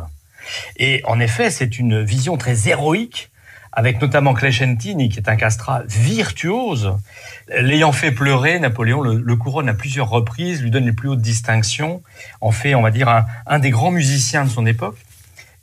Et 0.76 1.02
en 1.04 1.21
effet, 1.21 1.50
c'est 1.50 1.78
une 1.78 2.02
vision 2.02 2.37
très 2.37 2.69
héroïque, 2.69 3.30
avec 3.73 4.00
notamment 4.00 4.35
Crescentini, 4.35 5.09
qui 5.09 5.19
est 5.19 5.28
un 5.28 5.37
castrat 5.37 5.83
virtuose. 5.87 6.92
L'ayant 7.49 7.92
fait 7.92 8.11
pleurer, 8.11 8.59
Napoléon 8.59 9.00
le, 9.00 9.37
couronne 9.37 9.69
à 9.69 9.75
plusieurs 9.75 10.09
reprises, 10.09 10.62
lui 10.62 10.71
donne 10.71 10.87
les 10.87 10.92
plus 10.92 11.09
hautes 11.09 11.21
distinctions, 11.21 12.02
en 12.40 12.50
fait, 12.50 12.75
on 12.75 12.83
va 12.83 12.90
dire, 12.90 13.25
un, 13.47 13.59
des 13.59 13.71
grands 13.71 13.92
musiciens 13.92 14.45
de 14.45 14.50
son 14.50 14.66
époque. 14.66 14.99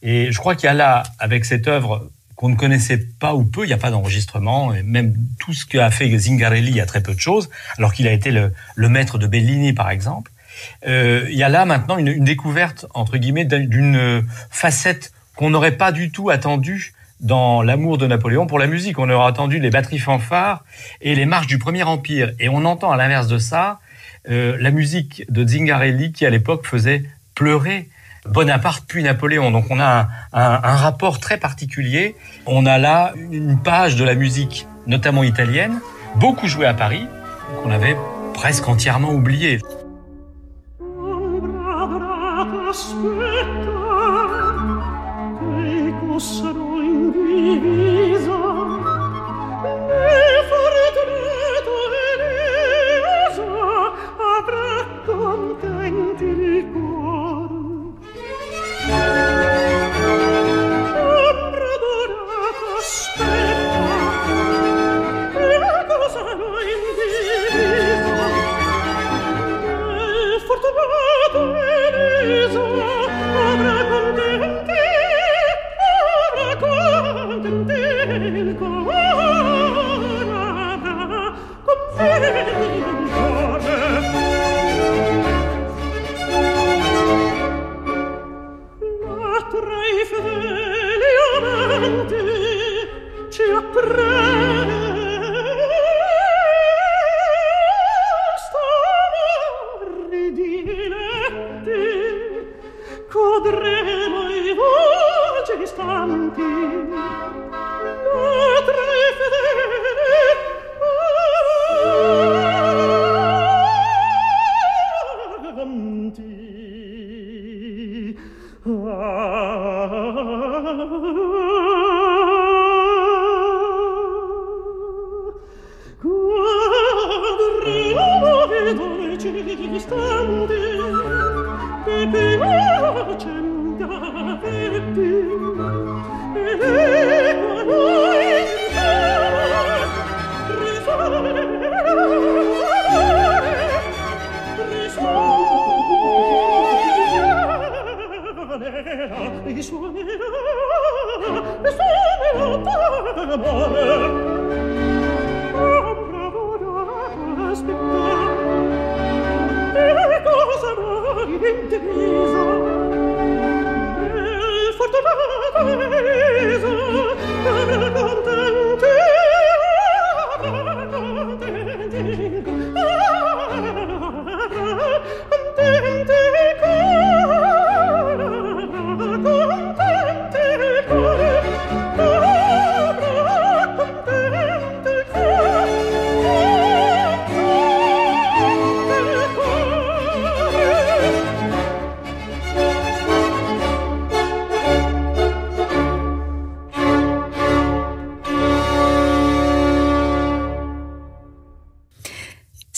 Et 0.02 0.32
je 0.32 0.38
crois 0.38 0.56
qu'il 0.56 0.66
y 0.66 0.70
a 0.70 0.74
là, 0.74 1.04
avec 1.20 1.44
cette 1.44 1.68
œuvre 1.68 2.10
qu'on 2.36 2.50
ne 2.50 2.56
connaissait 2.56 3.00
pas 3.20 3.34
ou 3.34 3.44
peu, 3.44 3.64
il 3.64 3.68
n'y 3.68 3.74
a 3.74 3.78
pas 3.78 3.90
d'enregistrement, 3.90 4.74
et 4.74 4.84
même 4.84 5.16
tout 5.40 5.54
ce 5.54 5.66
qu'a 5.66 5.90
fait 5.90 6.16
Zingarelli, 6.18 6.70
il 6.70 6.76
y 6.76 6.82
a 6.82 6.86
très 6.86 7.02
peu 7.02 7.16
de 7.16 7.20
choses, 7.20 7.50
alors 7.78 7.94
qu'il 7.94 8.08
a 8.08 8.12
été 8.12 8.32
le, 8.32 8.54
maître 8.78 9.18
de 9.18 9.26
Bellini, 9.28 9.74
par 9.74 9.90
exemple. 9.90 10.32
Euh, 10.88 11.26
il 11.30 11.38
y 11.38 11.44
a 11.44 11.50
là 11.50 11.66
maintenant 11.66 11.98
une, 11.98 12.08
une 12.08 12.24
découverte, 12.24 12.86
entre 12.94 13.18
guillemets, 13.18 13.46
d'une 13.46 14.24
facette 14.50 15.12
qu'on 15.36 15.50
n'aurait 15.50 15.78
pas 15.78 15.92
du 15.92 16.12
tout 16.12 16.30
attendue 16.30 16.94
dans 17.20 17.64
l'amour 17.64 17.98
de 17.98 18.08
Napoléon 18.08 18.48
pour 18.48 18.60
la 18.60 18.68
musique. 18.68 19.00
On 19.00 19.10
aurait 19.10 19.28
attendu 19.28 19.60
les 19.60 19.70
batteries 19.70 20.00
fanfares 20.00 20.64
et 21.02 21.16
les 21.16 21.26
marches 21.26 21.48
du 21.48 21.58
Premier 21.58 21.84
Empire. 21.84 22.32
Et 22.40 22.50
on 22.50 22.66
entend 22.66 22.92
à 22.92 22.98
l'inverse 22.98 23.28
de 23.28 23.38
ça 23.38 23.80
euh, 24.30 24.58
la 24.60 24.72
musique 24.72 25.24
de 25.30 25.48
Zingarelli 25.48 26.12
qui 26.12 26.26
à 26.26 26.30
l'époque 26.30 26.66
faisait 26.68 27.04
pleurer 27.34 27.88
Bonaparte 28.26 28.84
puis 28.88 29.04
Napoléon. 29.04 29.52
Donc 29.52 29.66
on 29.70 29.80
a 29.80 30.10
un, 30.34 30.76
rapport 30.76 31.20
très 31.20 31.38
particulier. 31.38 32.16
On 32.46 32.66
a 32.66 32.78
là 32.78 33.14
une 33.32 33.58
page 33.58 33.96
de 33.96 34.04
la 34.04 34.16
musique, 34.16 34.68
notamment 34.86 35.24
italienne, 35.24 35.80
beaucoup 36.16 36.48
jouée 36.48 36.66
à 36.66 36.74
Paris, 36.74 37.08
qu'on 37.64 37.72
avait 37.72 37.96
presque 38.34 38.68
entièrement 38.68 39.12
oubliée. 39.12 39.60
aspetta 42.70 44.56
che 45.40 45.94
possano 46.06 46.82
in 46.82 47.12
divisa? 47.12 48.47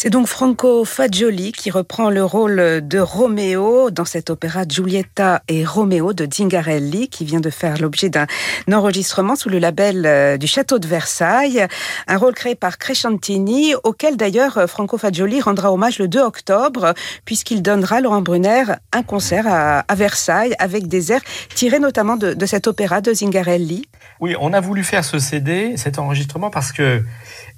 Donc 0.10 0.26
Franco 0.26 0.86
Fagioli 0.86 1.52
qui 1.52 1.70
reprend 1.70 2.10
le 2.10 2.24
rôle 2.26 2.82
de 2.82 2.98
Roméo 2.98 3.92
dans 3.92 4.06
cet 4.06 4.32
opéra 4.32 4.64
Giulietta 4.68 5.44
et 5.48 5.64
Roméo 5.64 6.14
de 6.14 6.28
Zingarelli 6.32 7.10
qui 7.10 7.26
vient 7.26 7.40
de 7.40 7.52
faire 7.52 7.78
l'objet 7.80 8.10
d'un 8.10 8.26
enregistrement 8.72 9.36
sous 9.36 9.50
le 9.50 9.60
label 9.60 10.08
euh, 10.08 10.38
du 10.38 10.48
Château 10.48 10.80
de 10.80 10.88
Versailles. 10.88 11.64
Un 12.08 12.18
rôle 12.18 12.34
créé 12.34 12.56
par 12.56 12.80
Crescentini 12.80 13.76
auquel 13.84 14.18
d'ailleurs 14.18 14.68
Franco 14.68 14.98
Fagioli 14.98 15.42
rendra 15.42 15.72
hommage 15.72 16.00
le 16.00 16.08
2 16.08 16.20
octobre 16.22 16.96
puisqu'il 17.26 17.62
donnera, 17.62 18.02
Laurent 18.02 18.24
Brunner, 18.24 18.64
un 18.92 19.04
concert 19.04 19.46
à, 19.48 19.84
Versailles 19.94 20.56
avec 20.58 20.88
des 20.88 21.12
airs 21.12 21.22
tirés 21.54 21.78
notamment 21.78 22.18
de, 22.18 22.34
de 22.34 22.46
cet 22.48 22.66
opéra 22.66 23.02
de 23.02 23.14
Zingarelli. 23.14 23.88
Oui, 24.20 24.36
on 24.40 24.54
a 24.54 24.60
voulu 24.60 24.84
faire 24.84 25.06
ce 25.06 25.20
CD, 25.20 25.78
cet 25.78 26.00
enregistrement 26.00 26.50
parce 26.50 26.72
que 26.72 27.04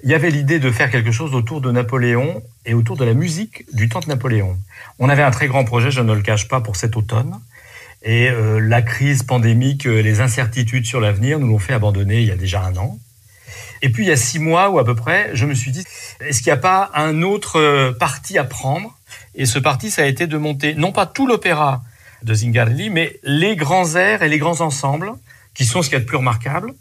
il 0.02 0.10
y 0.10 0.14
avait 0.14 0.30
l'idée 0.30 0.58
de 0.58 0.70
faire 0.70 0.90
quelque 0.90 1.12
chose 1.12 1.34
autour 1.34 1.60
de 1.60 1.70
Napoléon 1.70 2.42
et 2.66 2.74
autour 2.74 2.96
de 2.96 3.04
la 3.04 3.14
musique 3.14 3.64
du 3.72 3.88
temps 3.88 4.00
de 4.00 4.06
Napoléon. 4.06 4.58
On 4.98 5.08
avait 5.08 5.22
un 5.22 5.30
très 5.30 5.46
grand 5.46 5.64
projet, 5.64 5.90
je 5.90 6.00
ne 6.00 6.12
le 6.12 6.22
cache 6.22 6.48
pas, 6.48 6.60
pour 6.60 6.76
cet 6.76 6.96
automne. 6.96 7.38
Et 8.02 8.28
euh, 8.28 8.58
la 8.58 8.82
crise 8.82 9.22
pandémique, 9.22 9.86
euh, 9.86 10.02
les 10.02 10.20
incertitudes 10.20 10.86
sur 10.86 11.00
l'avenir 11.00 11.38
nous 11.38 11.46
l'ont 11.46 11.60
fait 11.60 11.72
abandonner 11.72 12.20
il 12.20 12.26
y 12.26 12.32
a 12.32 12.36
déjà 12.36 12.62
un 12.62 12.76
an. 12.76 12.98
Et 13.80 13.90
puis 13.90 14.04
il 14.04 14.08
y 14.08 14.12
a 14.12 14.16
six 14.16 14.40
mois 14.40 14.70
ou 14.70 14.78
à 14.78 14.84
peu 14.84 14.96
près, 14.96 15.30
je 15.34 15.46
me 15.46 15.54
suis 15.54 15.70
dit, 15.70 15.84
est-ce 16.20 16.42
qu'il 16.42 16.52
n'y 16.52 16.58
a 16.58 16.60
pas 16.60 16.90
un 16.94 17.22
autre 17.22 17.60
euh, 17.60 17.92
parti 17.92 18.38
à 18.38 18.44
prendre? 18.44 18.96
Et 19.34 19.46
ce 19.46 19.58
parti, 19.58 19.90
ça 19.90 20.02
a 20.02 20.06
été 20.06 20.26
de 20.26 20.36
monter 20.36 20.74
non 20.74 20.90
pas 20.90 21.06
tout 21.06 21.26
l'opéra 21.26 21.82
de 22.22 22.34
Zingarelli, 22.34 22.90
mais 22.90 23.18
les 23.22 23.56
grands 23.56 23.94
airs 23.94 24.22
et 24.22 24.28
les 24.28 24.38
grands 24.38 24.60
ensembles, 24.60 25.12
qui 25.54 25.64
sont 25.64 25.82
ce 25.82 25.88
qu'il 25.88 25.98
y 25.98 26.00
a 26.00 26.04
de 26.04 26.08
plus 26.08 26.16
remarquable, 26.16 26.74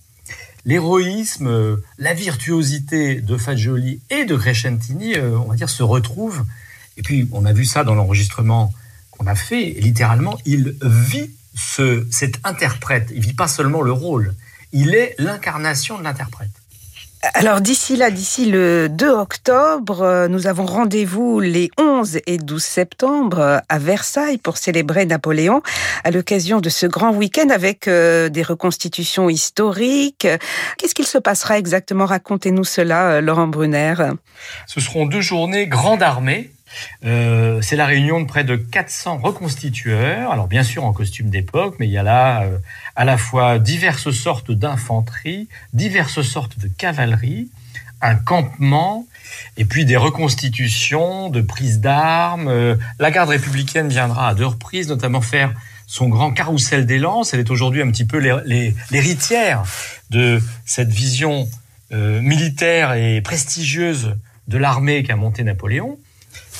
l'héroïsme, 0.65 1.47
euh, 1.47 1.77
la 1.97 2.13
virtuosité 2.13 3.21
de 3.21 3.37
Fagioli 3.37 4.01
et 4.09 4.25
de 4.25 4.35
Crescentini, 4.35 5.15
euh, 5.15 5.37
on 5.37 5.49
va 5.49 5.55
dire, 5.55 5.69
se 5.69 5.83
retrouvent. 5.83 6.43
Et 6.97 7.01
puis, 7.01 7.27
on 7.31 7.45
a 7.45 7.53
vu 7.53 7.65
ça 7.65 7.83
dans 7.83 7.95
l'enregistrement 7.95 8.73
qu'on 9.11 9.27
a 9.27 9.35
fait. 9.35 9.75
Littéralement, 9.79 10.37
il 10.45 10.75
vit 10.83 11.31
ce, 11.55 12.07
cet 12.11 12.39
interprète. 12.43 13.11
Il 13.13 13.21
vit 13.21 13.33
pas 13.33 13.47
seulement 13.47 13.81
le 13.81 13.91
rôle. 13.91 14.35
Il 14.71 14.93
est 14.93 15.15
l'incarnation 15.17 15.97
de 15.97 16.03
l'interprète. 16.03 16.51
Alors 17.35 17.61
d'ici 17.61 17.97
là, 17.97 18.09
d'ici 18.09 18.49
le 18.49 18.89
2 18.89 19.07
octobre, 19.07 20.01
euh, 20.01 20.27
nous 20.27 20.47
avons 20.47 20.65
rendez-vous 20.65 21.39
les 21.39 21.69
11 21.77 22.17
et 22.25 22.39
12 22.39 22.63
septembre 22.63 23.39
euh, 23.39 23.59
à 23.69 23.77
Versailles 23.77 24.39
pour 24.39 24.57
célébrer 24.57 25.05
Napoléon 25.05 25.61
à 26.03 26.09
l'occasion 26.09 26.61
de 26.61 26.69
ce 26.69 26.87
grand 26.87 27.11
week-end 27.11 27.49
avec 27.49 27.87
euh, 27.87 28.29
des 28.29 28.41
reconstitutions 28.41 29.29
historiques. 29.29 30.27
Qu'est-ce 30.79 30.95
qu'il 30.95 31.05
se 31.05 31.19
passera 31.19 31.59
exactement? 31.59 32.07
Racontez-nous 32.07 32.63
cela, 32.63 33.21
Laurent 33.21 33.47
Brunner. 33.47 33.93
Ce 34.65 34.79
seront 34.79 35.05
deux 35.05 35.21
journées 35.21 35.67
grande 35.67 36.01
armée 36.01 36.49
euh, 37.03 37.61
c'est 37.61 37.75
la 37.75 37.85
réunion 37.85 38.21
de 38.21 38.25
près 38.25 38.43
de 38.43 38.55
400 38.55 39.17
reconstitueurs, 39.17 40.31
alors 40.31 40.47
bien 40.47 40.63
sûr 40.63 40.83
en 40.83 40.93
costume 40.93 41.29
d'époque, 41.29 41.75
mais 41.79 41.87
il 41.87 41.91
y 41.91 41.97
a 41.97 42.03
là 42.03 42.43
euh, 42.43 42.57
à 42.95 43.05
la 43.05 43.17
fois 43.17 43.59
diverses 43.59 44.11
sortes 44.11 44.51
d'infanterie, 44.51 45.47
diverses 45.73 46.21
sortes 46.21 46.59
de 46.59 46.67
cavalerie, 46.67 47.49
un 48.01 48.15
campement, 48.15 49.05
et 49.57 49.65
puis 49.65 49.85
des 49.85 49.97
reconstitutions 49.97 51.29
de 51.29 51.41
prises 51.41 51.79
d'armes. 51.79 52.47
Euh, 52.47 52.75
la 52.99 53.11
garde 53.11 53.29
républicaine 53.29 53.87
viendra 53.87 54.29
à 54.29 54.33
deux 54.33 54.45
reprises, 54.45 54.87
notamment 54.87 55.21
faire 55.21 55.53
son 55.87 56.07
grand 56.07 56.31
carrousel 56.31 56.85
des 56.85 56.99
lances. 56.99 57.33
Elle 57.33 57.41
est 57.41 57.51
aujourd'hui 57.51 57.81
un 57.81 57.91
petit 57.91 58.05
peu 58.05 58.17
l'héritière 58.91 59.63
de 60.09 60.41
cette 60.65 60.89
vision 60.89 61.49
militaire 61.91 62.93
et 62.93 63.19
prestigieuse 63.19 64.15
de 64.47 64.57
l'armée 64.57 65.03
qu'a 65.03 65.17
montée 65.17 65.43
Napoléon. 65.43 65.97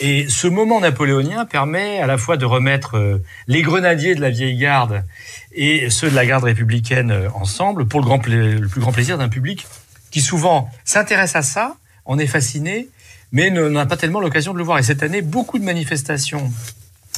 Et 0.04 0.28
ce 0.30 0.48
moment 0.48 0.82
napoléonien 0.82 1.46
permet 1.46 2.00
à 2.00 2.08
la 2.08 2.18
fois 2.18 2.36
de 2.36 2.44
remettre 2.44 2.98
euh, 2.98 3.24
les 3.46 3.62
grenadiers 3.62 4.16
de 4.16 4.22
la 4.22 4.32
vieille 4.32 4.58
garde 4.58 5.04
et 5.54 5.92
ceux 5.92 6.10
de 6.10 6.16
la 6.16 6.26
garde 6.26 6.44
républicaine 6.44 7.12
euh, 7.12 7.30
ensemble 7.36 7.88
pour 7.88 8.02
le, 8.02 8.68
plus 8.68 8.82
grand 8.82 8.92
plaisir 8.92 9.20
d'un 9.20 9.30
public 9.30 9.68
qui 10.10 10.22
souvent 10.22 10.72
s'intéresse 10.86 11.36
à 11.36 11.44
ça, 11.44 11.76
en 12.06 12.18
est 12.18 12.26
fasciné, 12.26 12.90
mais 13.32 13.52
n'a 13.52 13.86
pas 13.86 13.96
tellement 13.96 14.22
l'occasion 14.22 14.54
de 14.54 14.58
le 14.58 14.64
voir. 14.64 14.80
Et 14.80 14.84
cette 14.84 15.04
année, 15.04 15.22
beaucoup 15.22 15.60
de 15.60 15.64
manifestations 15.64 16.52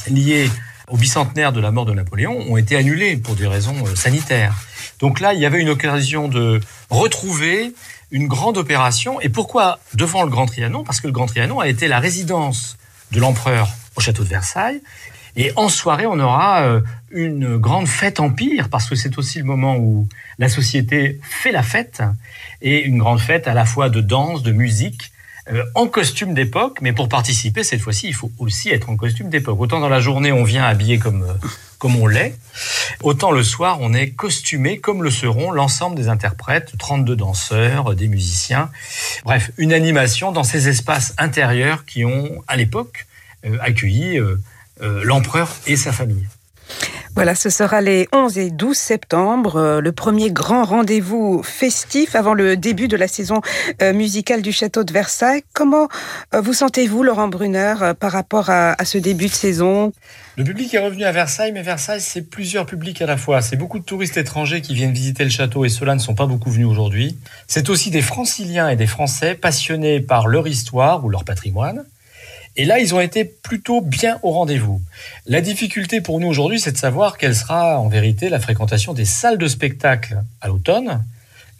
liées 0.06 0.50
au 0.88 0.98
bicentenaire 0.98 1.52
de 1.52 1.60
la 1.60 1.70
mort 1.70 1.86
de 1.86 1.94
Napoléon 1.94 2.38
ont 2.50 2.58
été 2.58 2.76
annulées 2.76 3.16
pour 3.16 3.34
des 3.34 3.46
raisons 3.46 3.86
euh, 3.86 3.94
sanitaires. 3.94 4.54
Donc 5.00 5.20
là, 5.20 5.32
il 5.32 5.40
y 5.40 5.46
avait 5.46 5.60
une 5.60 5.70
occasion 5.70 6.28
de 6.28 6.60
retrouver 6.90 7.72
une 8.14 8.28
grande 8.28 8.56
opération. 8.56 9.20
Et 9.20 9.28
pourquoi 9.28 9.80
devant 9.92 10.22
le 10.22 10.30
Grand 10.30 10.46
Trianon? 10.46 10.84
Parce 10.84 11.00
que 11.00 11.08
le 11.08 11.12
Grand 11.12 11.26
Trianon 11.26 11.58
a 11.58 11.66
été 11.66 11.88
la 11.88 11.98
résidence 11.98 12.78
de 13.10 13.18
l'empereur 13.18 13.68
au 13.96 14.00
château 14.00 14.22
de 14.22 14.28
Versailles. 14.28 14.80
Et 15.36 15.52
en 15.56 15.68
soirée, 15.68 16.06
on 16.06 16.20
aura 16.20 16.62
euh, 16.62 16.80
une 17.10 17.56
grande 17.56 17.88
fête 17.88 18.20
empire, 18.20 18.68
parce 18.68 18.88
que 18.88 18.94
c'est 18.94 19.18
aussi 19.18 19.38
le 19.38 19.44
moment 19.44 19.76
où 19.76 20.08
la 20.38 20.48
société 20.48 21.18
fait 21.24 21.50
la 21.50 21.64
fête, 21.64 22.04
et 22.62 22.84
une 22.84 22.98
grande 22.98 23.18
fête 23.18 23.48
à 23.48 23.54
la 23.54 23.64
fois 23.64 23.90
de 23.90 24.00
danse, 24.00 24.44
de 24.44 24.52
musique, 24.52 25.10
euh, 25.52 25.64
en 25.74 25.88
costume 25.88 26.34
d'époque, 26.34 26.78
mais 26.82 26.92
pour 26.92 27.08
participer, 27.08 27.64
cette 27.64 27.80
fois-ci, 27.80 28.06
il 28.06 28.14
faut 28.14 28.30
aussi 28.38 28.70
être 28.70 28.90
en 28.90 28.96
costume 28.96 29.28
d'époque. 29.28 29.60
Autant 29.60 29.80
dans 29.80 29.88
la 29.88 29.98
journée, 29.98 30.30
on 30.30 30.44
vient 30.44 30.64
habillé 30.64 30.98
comme, 30.98 31.24
euh, 31.24 31.48
comme 31.84 31.96
on 31.96 32.06
l'est, 32.06 32.34
autant 33.02 33.30
le 33.30 33.42
soir, 33.42 33.76
on 33.82 33.92
est 33.92 34.08
costumé 34.08 34.78
comme 34.78 35.02
le 35.02 35.10
seront 35.10 35.50
l'ensemble 35.50 35.96
des 35.96 36.08
interprètes, 36.08 36.72
32 36.78 37.14
danseurs, 37.14 37.94
des 37.94 38.08
musiciens. 38.08 38.70
Bref, 39.26 39.50
une 39.58 39.70
animation 39.70 40.32
dans 40.32 40.44
ces 40.44 40.70
espaces 40.70 41.12
intérieurs 41.18 41.84
qui 41.84 42.06
ont, 42.06 42.42
à 42.48 42.56
l'époque, 42.56 43.04
euh, 43.44 43.58
accueilli 43.60 44.18
euh, 44.18 44.40
euh, 44.80 45.02
l'empereur 45.04 45.50
et 45.66 45.76
sa 45.76 45.92
famille. 45.92 46.26
Voilà, 47.14 47.36
ce 47.36 47.48
sera 47.48 47.80
les 47.80 48.08
11 48.12 48.38
et 48.38 48.50
12 48.50 48.76
septembre, 48.76 49.56
euh, 49.56 49.80
le 49.80 49.92
premier 49.92 50.32
grand 50.32 50.64
rendez-vous 50.64 51.44
festif 51.44 52.16
avant 52.16 52.34
le 52.34 52.56
début 52.56 52.88
de 52.88 52.96
la 52.96 53.06
saison 53.06 53.40
euh, 53.82 53.92
musicale 53.92 54.42
du 54.42 54.50
château 54.50 54.82
de 54.82 54.92
Versailles. 54.92 55.42
Comment 55.52 55.86
euh, 56.34 56.40
vous 56.40 56.54
sentez-vous, 56.54 57.04
Laurent 57.04 57.28
Brunner, 57.28 57.92
par 58.00 58.10
rapport 58.10 58.50
à, 58.50 58.84
ce 58.84 58.98
début 58.98 59.26
de 59.26 59.32
saison? 59.32 59.92
Le 60.36 60.42
public 60.42 60.74
est 60.74 60.80
revenu 60.80 61.04
à 61.04 61.12
Versailles, 61.12 61.52
mais 61.52 61.62
Versailles, 61.62 62.00
c'est 62.00 62.22
plusieurs 62.22 62.66
publics 62.66 63.00
à 63.00 63.06
la 63.06 63.16
fois. 63.16 63.42
C'est 63.42 63.56
beaucoup 63.56 63.78
de 63.78 63.84
touristes 63.84 64.16
étrangers 64.16 64.60
qui 64.60 64.74
viennent 64.74 64.92
visiter 64.92 65.22
le 65.22 65.30
château 65.30 65.64
et 65.64 65.68
ceux-là 65.68 65.94
ne 65.94 66.00
sont 66.00 66.16
pas 66.16 66.26
beaucoup 66.26 66.50
venus 66.50 66.66
aujourd'hui. 66.66 67.16
C'est 67.46 67.70
aussi 67.70 67.92
des 67.92 68.02
franciliens 68.02 68.68
et 68.68 68.76
des 68.76 68.88
Français 68.88 69.36
passionnés 69.36 70.00
par 70.00 70.26
leur 70.26 70.48
histoire 70.48 71.04
ou 71.04 71.10
leur 71.10 71.22
patrimoine 71.22 71.84
et 72.56 72.64
là, 72.64 72.78
ils 72.78 72.94
ont 72.94 73.00
été 73.00 73.24
plutôt 73.24 73.80
bien 73.80 74.18
au 74.22 74.30
rendez-vous. 74.30 74.80
La 75.26 75.40
difficulté 75.40 76.00
pour 76.00 76.20
nous 76.20 76.28
aujourd'hui, 76.28 76.60
c'est 76.60 76.72
de 76.72 76.78
savoir 76.78 77.18
quelle 77.18 77.34
sera 77.34 77.80
en 77.80 77.88
vérité 77.88 78.28
la 78.28 78.38
fréquentation 78.38 78.94
des 78.94 79.04
salles 79.04 79.38
de 79.38 79.48
spectacle 79.48 80.22
à 80.40 80.48
l'automne. 80.48 81.04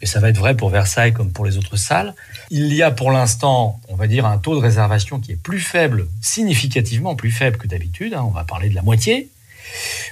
Et 0.01 0.05
ça 0.05 0.19
va 0.19 0.29
être 0.29 0.37
vrai 0.37 0.55
pour 0.55 0.69
Versailles 0.69 1.13
comme 1.13 1.31
pour 1.31 1.45
les 1.45 1.57
autres 1.57 1.77
salles. 1.77 2.13
Il 2.49 2.73
y 2.73 2.83
a 2.83 2.91
pour 2.91 3.11
l'instant, 3.11 3.79
on 3.89 3.95
va 3.95 4.07
dire, 4.07 4.25
un 4.25 4.37
taux 4.37 4.55
de 4.55 4.61
réservation 4.61 5.19
qui 5.19 5.33
est 5.33 5.41
plus 5.41 5.59
faible, 5.59 6.07
significativement 6.21 7.15
plus 7.15 7.31
faible 7.31 7.57
que 7.57 7.67
d'habitude. 7.67 8.13
Hein. 8.13 8.23
on 8.25 8.31
va 8.31 8.43
parler 8.43 8.69
de 8.69 8.75
la 8.75 8.81
moitié. 8.81 9.29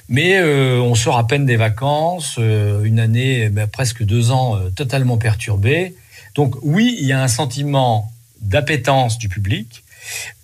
Mais 0.09 0.37
euh, 0.37 0.79
on 0.79 0.95
sort 0.95 1.17
à 1.17 1.27
peine 1.27 1.45
des 1.45 1.55
vacances, 1.55 2.35
euh, 2.39 2.83
une 2.83 2.99
année, 2.99 3.49
ben, 3.49 3.67
presque 3.67 4.03
deux 4.03 4.31
ans 4.31 4.57
euh, 4.57 4.69
totalement 4.69 5.17
perturbée. 5.17 5.95
Donc 6.35 6.55
oui, 6.61 6.97
il 6.99 7.07
y 7.07 7.13
a 7.13 7.21
un 7.21 7.27
sentiment 7.27 8.11
d'appétence 8.41 9.17
du 9.17 9.29
public, 9.29 9.83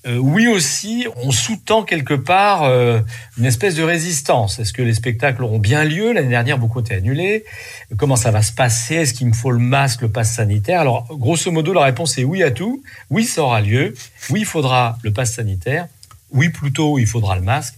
Euh, 0.08 0.18
oui 0.18 0.48
aussi, 0.48 1.08
on 1.18 1.32
sous-tend 1.32 1.84
quelque 1.84 2.14
part 2.14 2.64
euh, 2.64 3.02
une 3.38 3.46
espèce 3.46 3.76
de 3.76 3.84
résistance. 3.84 4.60
Est-ce 4.60 4.72
que 4.72 4.82
les 4.82 4.94
spectacles 4.94 5.44
auront 5.44 5.60
bien 5.60 5.84
lieu? 5.84 6.14
L'année 6.14 6.30
dernière, 6.30 6.58
beaucoup 6.58 6.80
ont 6.80 6.82
été 6.82 6.96
annulés. 6.96 7.44
Comment 7.98 8.16
ça 8.16 8.32
va 8.32 8.42
se 8.42 8.54
passer? 8.54 8.96
Est-ce 8.96 9.14
qu'il 9.14 9.28
me 9.28 9.34
faut 9.34 9.52
le 9.52 9.60
masque, 9.60 10.02
le 10.02 10.10
pass 10.10 10.34
sanitaire? 10.34 10.82
Alors, 10.82 11.06
grosso 11.12 11.52
modo, 11.52 11.74
la 11.74 11.84
réponse 11.84 12.18
est 12.18 12.24
oui 12.24 12.44
à 12.44 12.52
tout. 12.52 12.82
Oui, 13.10 13.26
ça 13.26 13.44
aura 13.44 13.62
lieu. 13.62 13.94
Oui, 14.30 14.42
il 14.42 14.46
faudra 14.46 14.98
le 15.04 15.12
pass 15.12 15.34
sanitaire. 15.34 15.88
Oui, 16.32 16.50
plutôt, 16.50 16.98
il 16.98 17.08
faudra 17.08 17.36
le 17.36 17.42
masque. 17.42 17.76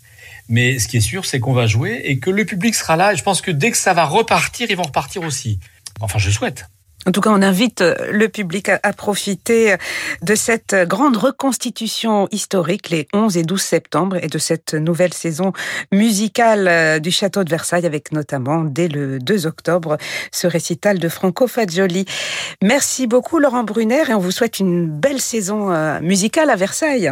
Mais 0.48 0.80
ce 0.80 0.88
qui 0.88 0.98
est 0.98 1.02
sûr, 1.02 1.26
c'est 1.26 1.40
qu'on 1.40 1.54
va 1.54 1.66
jouer 1.66 2.02
et 2.04 2.20
que 2.20 2.30
le 2.30 2.46
public 2.46 2.76
sera 2.76 2.98
là. 2.98 3.14
Et 3.14 3.16
je 3.16 3.24
pense 3.24 3.42
que 3.42 3.52
dès 3.52 3.72
que 3.72 3.78
ça 3.78 3.94
va 3.94 4.06
repartir, 4.06 4.70
ils 4.70 4.76
vont 4.76 4.84
repartir 4.84 5.24
aussi. 5.24 5.60
Enfin, 6.02 6.20
je 6.20 6.30
souhaite. 6.30 6.66
En 7.08 7.12
tout 7.12 7.22
cas, 7.22 7.32
on 7.32 7.42
invite 7.42 7.84
le 8.12 8.30
public 8.30 8.70
à, 8.70 8.94
profiter 8.94 9.76
de 10.22 10.36
cette 10.36 10.76
grande 10.88 11.18
reconstitution 11.18 12.28
historique 12.32 12.90
les 12.90 13.08
11 13.14 13.38
et 13.38 13.44
12 13.44 13.60
septembre 13.60 14.18
et 14.22 14.28
de 14.28 14.38
cette 14.38 14.76
nouvelle 14.76 15.14
saison 15.14 15.52
musicale 15.92 16.68
euh, 16.68 17.00
du 17.00 17.12
château 17.12 17.44
de 17.44 17.50
Versailles 17.50 17.86
avec 17.86 18.12
notamment 18.12 18.64
dès 18.64 18.88
le 18.88 19.20
2 19.20 19.48
octobre 19.48 19.98
ce 20.32 20.48
récital 20.48 21.00
de 21.00 21.10
Franco 21.10 21.48
Fagioli. 21.48 22.06
Merci 22.62 23.08
beaucoup 23.08 23.40
Laurent 23.40 23.64
Brunner 23.64 24.04
et 24.10 24.14
on 24.14 24.20
vous 24.20 24.32
souhaite 24.32 24.60
une 24.60 24.88
belle 24.88 25.22
saison 25.22 25.72
euh, 25.72 26.00
musicale 26.02 26.50
à 26.50 26.56
Versailles. 26.56 27.12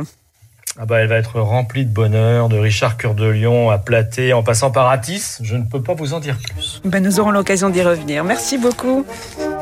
Ah 0.78 0.86
bah, 0.86 1.00
elle 1.00 1.08
va 1.08 1.18
être 1.18 1.42
remplie 1.42 1.86
de 1.86 1.92
bonheur, 1.92 2.48
de 2.48 2.58
Richard 2.58 2.96
Cœur 2.96 3.16
de 3.16 3.26
Lion 3.26 3.70
à 3.70 3.80
Platé, 3.80 4.34
en 4.34 4.44
passant 4.44 4.72
par 4.72 4.90
Atis. 4.90 5.40
Je 5.42 5.56
ne 5.56 5.64
peux 5.64 5.82
pas 5.82 5.94
vous 5.94 6.14
en 6.14 6.20
dire 6.20 6.38
plus. 6.38 6.82
Ben, 6.86 7.04
nous 7.04 7.20
aurons 7.20 7.32
l'occasion 7.32 7.70
d'y 7.70 7.82
revenir. 7.82 8.24
Merci 8.24 8.58
beaucoup. 8.58 9.06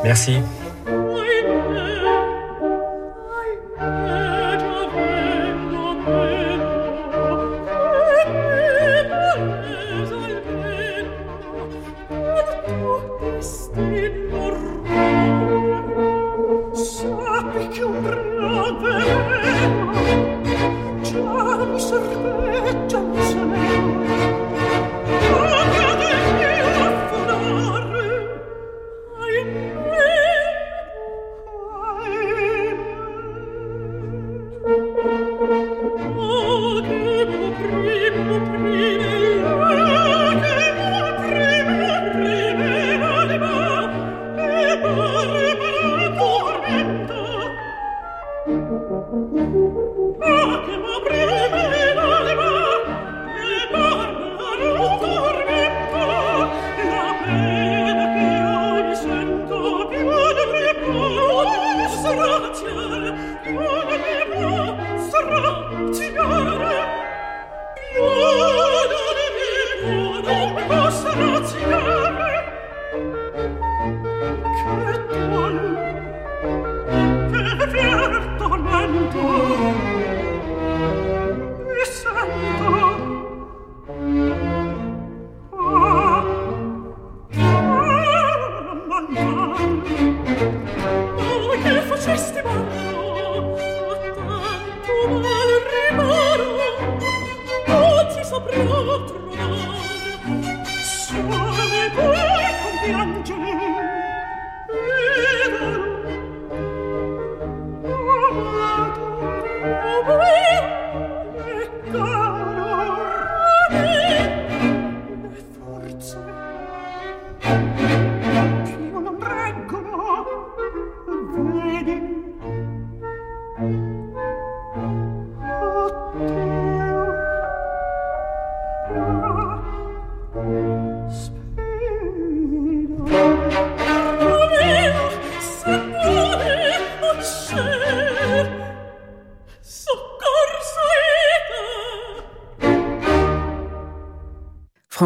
Merci. 0.03 0.41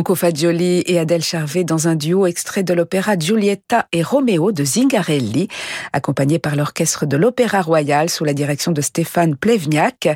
Franco 0.02 0.16
Fagioli 0.16 0.82
et 0.88 0.98
Adèle 0.98 1.22
Charvet 1.22 1.64
dans 1.64 1.88
un 1.88 1.94
duo 1.94 2.26
extrait 2.26 2.64
de 2.64 2.74
l'opéra 2.74 3.16
Giulietta 3.20 3.86
et 3.92 4.02
Romeo 4.02 4.52
de 4.52 4.64
Zingarelli, 4.64 5.48
accompagné 5.94 6.40
par 6.40 6.56
l'orchestre 6.56 7.06
de 7.06 7.18
l'Opéra 7.18 7.62
Royal 7.62 8.10
sous 8.10 8.26
la 8.26 8.34
direction 8.34 8.72
de 8.72 8.82
Stéphane 8.82 9.36
Plevniak. 9.36 10.10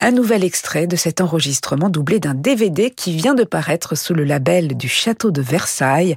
Un 0.00 0.10
nouvel 0.10 0.42
extrait 0.42 0.88
de 0.88 0.96
cet 0.96 1.20
enregistrement 1.20 1.90
doublé 1.90 2.18
d'un 2.18 2.34
DVD 2.34 2.90
qui 2.90 3.12
vient 3.12 3.34
de 3.34 3.44
paraître 3.44 3.96
sous 3.96 4.14
le 4.14 4.24
label 4.24 4.76
du 4.76 4.88
Château 4.88 5.30
de 5.30 5.42
Versailles. 5.42 6.16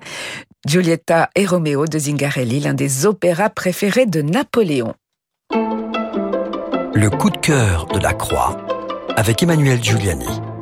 Giulietta 0.66 1.30
et 1.36 1.46
Romeo 1.46 1.86
de 1.86 2.00
Zingarelli, 2.00 2.62
l'un 2.62 2.74
des 2.74 3.06
opéras 3.06 3.52
préférés 3.52 4.08
de 4.08 4.24
Napoléon. 4.24 4.96
Le 6.96 7.10
coup 7.12 7.30
de 7.30 7.38
cœur 7.38 7.86
de 7.94 8.00
la 8.00 8.14
Croix 8.14 8.58
avec 9.16 9.44
Emmanuel 9.44 9.84
Giuliani. 9.84 10.53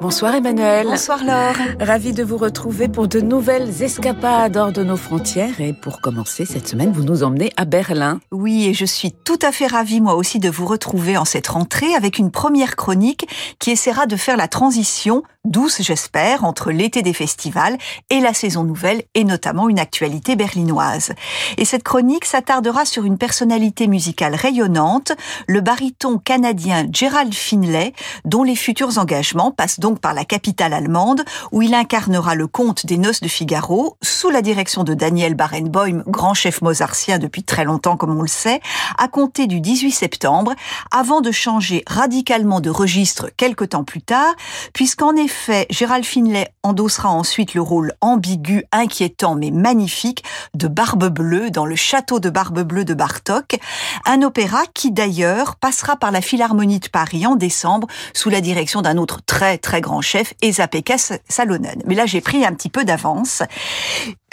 Bonsoir 0.00 0.36
Emmanuel. 0.36 0.86
Bonsoir 0.86 1.24
Laure. 1.24 1.56
Ravi 1.80 2.12
de 2.12 2.22
vous 2.22 2.36
retrouver 2.36 2.86
pour 2.86 3.08
de 3.08 3.18
nouvelles 3.18 3.82
escapades 3.82 4.56
hors 4.56 4.70
de 4.70 4.84
nos 4.84 4.96
frontières. 4.96 5.60
Et 5.60 5.72
pour 5.72 6.00
commencer, 6.00 6.44
cette 6.44 6.68
semaine, 6.68 6.92
vous 6.92 7.02
nous 7.02 7.24
emmenez 7.24 7.50
à 7.56 7.64
Berlin. 7.64 8.20
Oui, 8.30 8.66
et 8.68 8.74
je 8.74 8.84
suis 8.84 9.10
tout 9.10 9.40
à 9.42 9.50
fait 9.50 9.66
ravie 9.66 10.00
moi 10.00 10.14
aussi 10.14 10.38
de 10.38 10.48
vous 10.48 10.66
retrouver 10.66 11.16
en 11.16 11.24
cette 11.24 11.48
rentrée 11.48 11.96
avec 11.96 12.20
une 12.20 12.30
première 12.30 12.76
chronique 12.76 13.26
qui 13.58 13.72
essaiera 13.72 14.06
de 14.06 14.14
faire 14.14 14.36
la 14.36 14.46
transition 14.46 15.24
douce, 15.48 15.80
j'espère, 15.80 16.44
entre 16.44 16.70
l'été 16.70 17.02
des 17.02 17.12
festivals 17.12 17.78
et 18.10 18.20
la 18.20 18.34
saison 18.34 18.64
nouvelle, 18.64 19.02
et 19.14 19.24
notamment 19.24 19.68
une 19.68 19.78
actualité 19.78 20.36
berlinoise. 20.36 21.12
Et 21.56 21.64
cette 21.64 21.82
chronique 21.82 22.24
s'attardera 22.24 22.84
sur 22.84 23.04
une 23.04 23.18
personnalité 23.18 23.86
musicale 23.86 24.34
rayonnante, 24.34 25.12
le 25.46 25.60
baryton 25.60 26.18
canadien 26.18 26.86
Gerald 26.92 27.34
Finlay, 27.34 27.94
dont 28.24 28.42
les 28.42 28.56
futurs 28.56 28.98
engagements 28.98 29.50
passent 29.50 29.80
donc 29.80 29.87
par 29.96 30.14
la 30.14 30.24
capitale 30.24 30.72
allemande, 30.72 31.24
où 31.52 31.62
il 31.62 31.74
incarnera 31.74 32.34
le 32.34 32.46
conte 32.46 32.86
des 32.86 32.98
noces 32.98 33.20
de 33.20 33.28
Figaro, 33.28 33.96
sous 34.02 34.30
la 34.30 34.42
direction 34.42 34.84
de 34.84 34.94
Daniel 34.94 35.34
Barenboim, 35.34 36.02
grand 36.06 36.34
chef 36.34 36.62
mozartien 36.62 37.18
depuis 37.18 37.42
très 37.42 37.64
longtemps 37.64 37.96
comme 37.96 38.16
on 38.18 38.22
le 38.22 38.28
sait, 38.28 38.60
à 38.98 39.08
compter 39.08 39.46
du 39.46 39.60
18 39.60 39.92
septembre, 39.92 40.54
avant 40.90 41.20
de 41.20 41.30
changer 41.30 41.82
radicalement 41.86 42.60
de 42.60 42.70
registre 42.70 43.30
quelque 43.36 43.64
temps 43.64 43.84
plus 43.84 44.02
tard, 44.02 44.34
puisqu'en 44.72 45.16
effet, 45.16 45.66
Gérald 45.70 46.04
Finlay 46.04 46.48
endossera 46.62 47.08
ensuite 47.08 47.54
le 47.54 47.62
rôle 47.62 47.92
ambigu, 48.00 48.64
inquiétant 48.72 49.34
mais 49.34 49.50
magnifique 49.50 50.24
de 50.54 50.68
Barbe 50.68 51.08
Bleue 51.08 51.50
dans 51.50 51.66
le 51.66 51.76
château 51.76 52.20
de 52.20 52.30
Barbe 52.30 52.62
Bleue 52.62 52.84
de 52.84 52.94
Bartok, 52.94 53.58
un 54.04 54.22
opéra 54.22 54.62
qui 54.74 54.90
d'ailleurs 54.90 55.56
passera 55.56 55.96
par 55.96 56.10
la 56.10 56.20
Philharmonie 56.20 56.80
de 56.80 56.88
Paris 56.88 57.26
en 57.26 57.36
décembre 57.36 57.88
sous 58.14 58.30
la 58.30 58.40
direction 58.40 58.82
d'un 58.82 58.96
autre 58.96 59.20
très 59.24 59.58
très 59.58 59.77
grand 59.80 60.00
chef, 60.00 60.34
Esa 60.42 60.68
Pekka 60.68 60.96
Salonen. 61.28 61.82
Mais 61.86 61.94
là 61.94 62.06
j'ai 62.06 62.20
pris 62.20 62.44
un 62.44 62.52
petit 62.52 62.70
peu 62.70 62.84
d'avance. 62.84 63.42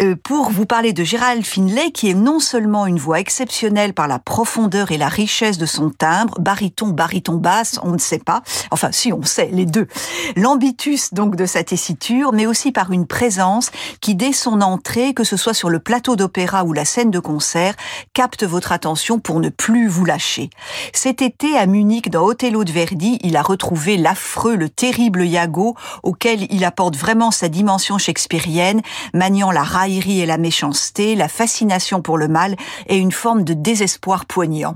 Euh, 0.01 0.15
pour 0.21 0.49
vous 0.49 0.65
parler 0.65 0.91
de 0.91 1.05
Gérald 1.05 1.45
Finlay, 1.45 1.91
qui 1.91 2.09
est 2.09 2.15
non 2.15 2.39
seulement 2.39 2.85
une 2.85 2.99
voix 2.99 3.21
exceptionnelle 3.21 3.93
par 3.93 4.09
la 4.09 4.19
profondeur 4.19 4.91
et 4.91 4.97
la 4.97 5.07
richesse 5.07 5.57
de 5.57 5.65
son 5.65 5.89
timbre, 5.89 6.37
baryton, 6.39 6.89
baryton 6.89 7.35
basse, 7.35 7.79
on 7.81 7.91
ne 7.91 7.97
sait 7.97 8.19
pas, 8.19 8.41
enfin 8.71 8.91
si 8.91 9.13
on 9.13 9.23
sait, 9.23 9.49
les 9.53 9.65
deux, 9.65 9.87
l'ambitus 10.35 11.13
donc 11.13 11.37
de 11.37 11.45
sa 11.45 11.63
tessiture, 11.63 12.33
mais 12.33 12.45
aussi 12.45 12.73
par 12.73 12.91
une 12.91 13.07
présence 13.07 13.71
qui 14.01 14.15
dès 14.15 14.33
son 14.33 14.59
entrée, 14.61 15.13
que 15.13 15.23
ce 15.23 15.37
soit 15.37 15.53
sur 15.53 15.69
le 15.69 15.79
plateau 15.79 16.17
d'opéra 16.17 16.65
ou 16.65 16.73
la 16.73 16.83
scène 16.83 17.11
de 17.11 17.19
concert, 17.19 17.73
capte 18.13 18.43
votre 18.43 18.73
attention 18.73 19.19
pour 19.19 19.39
ne 19.39 19.47
plus 19.49 19.87
vous 19.87 20.03
lâcher. 20.03 20.49
Cet 20.93 21.21
été 21.21 21.57
à 21.57 21.67
Munich, 21.67 22.09
dans 22.09 22.25
Othello 22.25 22.65
de 22.65 22.71
Verdi, 22.71 23.17
il 23.21 23.37
a 23.37 23.41
retrouvé 23.41 23.95
l'affreux, 23.95 24.55
le 24.55 24.67
terrible 24.67 25.25
Iago, 25.25 25.75
auquel 26.03 26.51
il 26.51 26.65
apporte 26.65 26.97
vraiment 26.97 27.31
sa 27.31 27.47
dimension 27.47 27.97
shakespearienne, 27.97 28.81
maniant 29.13 29.51
la 29.51 29.63
et 29.87 30.25
la 30.25 30.37
méchanceté, 30.37 31.15
la 31.15 31.27
fascination 31.27 32.01
pour 32.01 32.17
le 32.17 32.27
mal 32.27 32.55
et 32.87 32.97
une 32.97 33.11
forme 33.11 33.43
de 33.43 33.53
désespoir 33.53 34.25
poignant. 34.25 34.75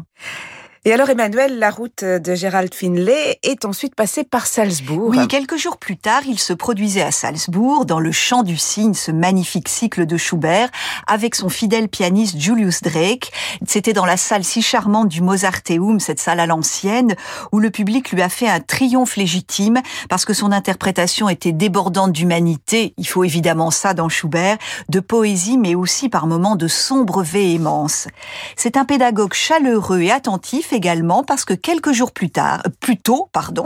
Et 0.85 0.93
alors, 0.93 1.09
Emmanuel, 1.09 1.59
la 1.59 1.71
route 1.71 2.05
de 2.05 2.35
Gérald 2.35 2.73
Finlay 2.73 3.37
est 3.43 3.65
ensuite 3.65 3.95
passée 3.95 4.23
par 4.23 4.45
Salzbourg. 4.45 5.09
Oui, 5.09 5.27
quelques 5.27 5.57
jours 5.57 5.75
plus 5.75 5.97
tard, 5.97 6.21
il 6.25 6.39
se 6.39 6.53
produisait 6.53 7.01
à 7.01 7.11
Salzbourg, 7.11 7.85
dans 7.85 7.99
le 7.99 8.13
Chant 8.13 8.43
du 8.43 8.55
Cygne, 8.55 8.93
ce 8.93 9.11
magnifique 9.11 9.67
cycle 9.67 10.05
de 10.05 10.15
Schubert, 10.15 10.69
avec 11.05 11.35
son 11.35 11.49
fidèle 11.49 11.89
pianiste 11.89 12.39
Julius 12.39 12.81
Drake. 12.81 13.33
C'était 13.67 13.91
dans 13.91 14.05
la 14.05 14.15
salle 14.15 14.45
si 14.45 14.61
charmante 14.61 15.09
du 15.09 15.21
Mozarteum, 15.21 15.99
cette 15.99 16.21
salle 16.21 16.39
à 16.39 16.45
l'ancienne, 16.45 17.13
où 17.51 17.59
le 17.59 17.71
public 17.71 18.11
lui 18.11 18.21
a 18.21 18.29
fait 18.29 18.47
un 18.47 18.61
triomphe 18.61 19.17
légitime, 19.17 19.81
parce 20.07 20.23
que 20.23 20.33
son 20.33 20.53
interprétation 20.53 21.27
était 21.27 21.51
débordante 21.51 22.13
d'humanité, 22.13 22.93
il 22.97 23.05
faut 23.05 23.25
évidemment 23.25 23.69
ça 23.69 23.93
dans 23.93 24.07
Schubert, 24.07 24.57
de 24.87 25.01
poésie, 25.01 25.57
mais 25.57 25.75
aussi 25.75 26.07
par 26.07 26.25
moments 26.25 26.55
de 26.55 26.69
sombre 26.69 27.21
véhémence. 27.21 28.07
C'est 28.55 28.77
un 28.77 28.85
pédagogue 28.85 29.33
chaleureux 29.33 29.99
et 29.99 30.11
attentif, 30.11 30.68
également 30.73 31.23
parce 31.23 31.45
que 31.45 31.53
quelques 31.53 31.91
jours 31.91 32.11
plus 32.11 32.29
tard, 32.29 32.61
euh, 32.65 32.69
plus 32.79 32.97
tôt, 32.97 33.29
pardon, 33.31 33.65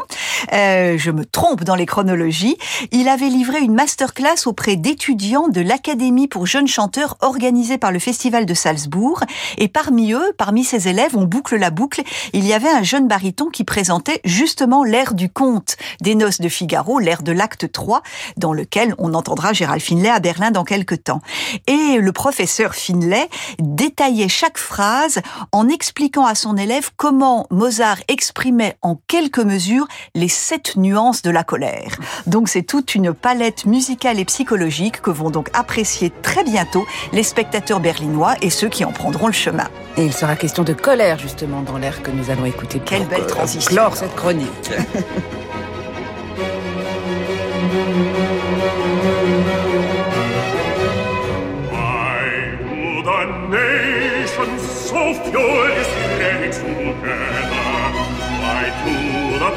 euh, 0.54 0.98
je 0.98 1.12
me 1.12 1.26
trompe 1.26 1.64
dans 1.64 1.76
les 1.76 1.86
chronologies, 1.86 2.58
il 2.92 3.08
avait 3.08 3.30
livré 3.30 3.60
une 3.60 3.74
masterclass 3.74 4.46
auprès 4.46 4.76
d'étudiants 4.76 5.48
de 5.48 5.62
l'Académie 5.62 6.28
pour 6.28 6.46
jeunes 6.46 6.68
chanteurs 6.68 7.18
organisée 7.22 7.78
par 7.78 7.92
le 7.92 8.00
Festival 8.00 8.46
de 8.46 8.54
Salzbourg. 8.54 9.22
Et 9.58 9.68
parmi 9.68 10.14
eux, 10.14 10.34
parmi 10.38 10.64
ses 10.64 10.88
élèves, 10.88 11.16
on 11.16 11.24
boucle 11.26 11.58
la 11.58 11.70
boucle, 11.70 12.02
il 12.34 12.46
y 12.46 12.54
avait 12.54 12.70
un 12.70 12.84
jeune 12.84 13.08
baryton 13.08 13.50
qui 13.50 13.64
présentait 13.64 14.22
justement 14.24 14.84
l'air 14.84 15.14
du 15.14 15.30
conte 15.30 15.78
des 16.02 16.16
Noces 16.16 16.42
de 16.42 16.50
Figaro, 16.50 17.00
l'air 17.00 17.24
de 17.24 17.32
l'acte 17.32 17.72
3, 17.72 18.02
dans 18.38 18.54
lequel 18.54 18.96
on 18.98 19.14
entendra 19.14 19.54
Gérald 19.54 19.82
Finlay 19.82 20.10
à 20.10 20.20
Berlin 20.20 20.52
dans 20.52 20.64
quelques 20.64 21.04
temps. 21.04 21.22
Et 21.68 21.98
le 21.98 22.12
professeur 22.12 22.76
Finlay 22.76 23.30
détaillait 23.60 24.30
chaque 24.30 24.58
phrase 24.58 25.22
en 25.52 25.68
expliquant 25.70 26.26
à 26.26 26.36
son 26.36 26.58
élève 26.58 26.92
comment 26.98 27.48
Mozart 27.50 27.98
exprimait 28.08 28.78
en 28.82 29.00
quelques 29.08 29.40
mesures 29.40 29.88
les 30.16 30.28
sept 30.28 30.76
nuances 30.76 31.22
de 31.22 31.30
la 31.30 31.44
colère. 31.44 31.98
Donc 32.28 32.50
c'est 32.50 32.64
toute 32.64 32.96
une 32.96 33.14
palette 33.14 33.66
musicale 33.66 34.20
et 34.20 34.26
psychologique 34.26 35.02
que 35.02 35.12
vont 35.12 35.30
donc 35.30 35.50
apprécier 35.54 36.12
très 36.22 36.44
bientôt 36.44 36.86
les 37.12 37.24
spectateurs 37.24 37.80
berlinois 37.80 38.36
et 38.42 38.50
ceux 38.50 38.70
qui 38.70 38.86
en 38.86 38.92
prendront 38.92 39.28
le 39.28 39.34
chemin. 39.34 39.68
Et 39.98 40.06
il 40.06 40.14
sera 40.14 40.36
question 40.36 40.64
de 40.64 40.74
colère 40.74 41.20
justement 41.20 41.62
dans 41.62 41.78
l'air 41.78 42.02
que 42.02 42.12
nous 42.12 42.30
allons 42.30 42.46
écouter. 42.46 42.82
Quelle 42.84 43.08
belle 43.08 43.28
transition. 43.28 43.70
Clore 43.70 43.96
cette 43.96 44.16
chronique. 44.16 44.50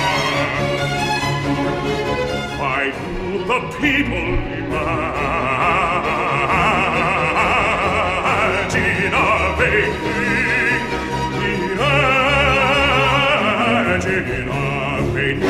Why 2.61 2.83
do 2.95 3.39
the 3.51 3.61
people 3.81 4.29
imagine 4.61 4.99
a 14.09 15.03
vain 15.13 15.41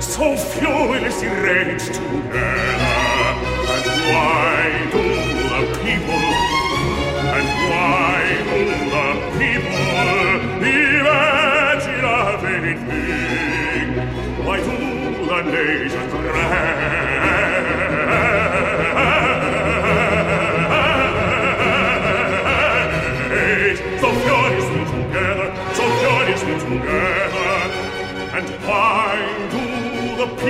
so 0.00 0.36
furiously 0.36 1.28
rage 1.28 1.86
together? 1.86 2.99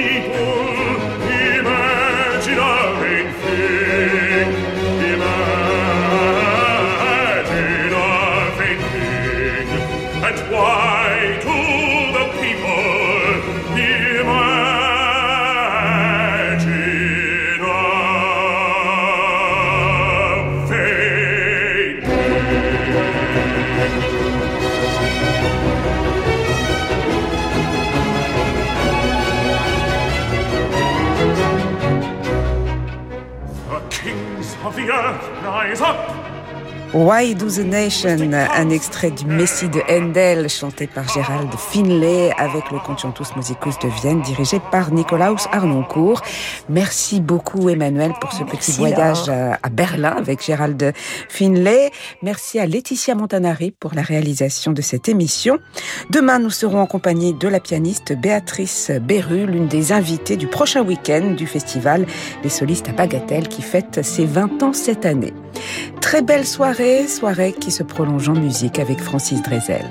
The 0.01 0.09
people 0.09 0.69
Why 36.92 37.37
Do 37.37 37.48
the 37.48 37.59
Nation, 37.59 38.33
un 38.33 38.70
extrait 38.70 39.12
du 39.12 39.24
Messie 39.24 39.68
de 39.68 39.81
Handel 39.88 40.48
chanté 40.48 40.88
par 40.88 41.09
Gérald 41.09 41.48
Finlay 41.57 42.33
avec 42.37 42.72
le 42.72 42.81
Concertus 42.81 43.29
Musicus 43.37 43.79
de 43.79 43.88
Vienne 44.03 44.22
dirigé 44.22 44.61
par 44.72 44.92
Nikolaus 44.92 45.46
Arnoncourt. 45.53 46.20
Merci 46.68 47.20
beaucoup 47.20 47.68
Emmanuel 47.68 48.12
pour 48.20 48.33
ce 48.33 48.42
petit 48.42 48.72
voyage 48.72 49.29
à 49.29 49.68
Berlin 49.70 50.16
avec 50.18 50.44
Gérald 50.44 50.92
Finlay. 51.29 51.92
Merci 52.22 52.59
à 52.59 52.66
Laetitia 52.66 53.14
Montanari 53.14 53.70
pour 53.70 53.94
la 53.94 54.03
réalisation 54.03 54.72
de 54.72 54.83
cette 54.83 55.09
émission. 55.09 55.61
Demain, 56.11 56.40
nous 56.40 56.50
serons 56.50 56.81
en 56.81 56.87
compagnie 56.87 57.35
de 57.35 57.46
la 57.46 57.61
pianiste 57.61 58.14
Béatrice 58.18 58.90
Beru, 59.00 59.46
l'une 59.46 59.68
des 59.68 59.92
invitées 59.92 60.37
du 60.37 60.48
prochain 60.48 60.83
week-end 60.83 61.35
du 61.37 61.46
festival 61.46 62.05
Les 62.42 62.50
Solistes 62.50 62.88
à 62.88 62.92
Bagatelle 62.92 63.46
qui 63.46 63.62
fête 63.62 64.00
ses 64.03 64.24
20 64.24 64.64
ans 64.64 64.72
cette 64.72 65.07
année. 65.07 65.35
Très 66.01 66.23
belle 66.23 66.47
soirée, 66.47 67.07
soirée 67.07 67.53
qui 67.53 67.71
se 67.71 67.83
prolonge 67.83 68.29
en 68.29 68.35
musique 68.35 68.79
avec 68.79 69.01
Francis 69.01 69.43
Drezel. 69.43 69.85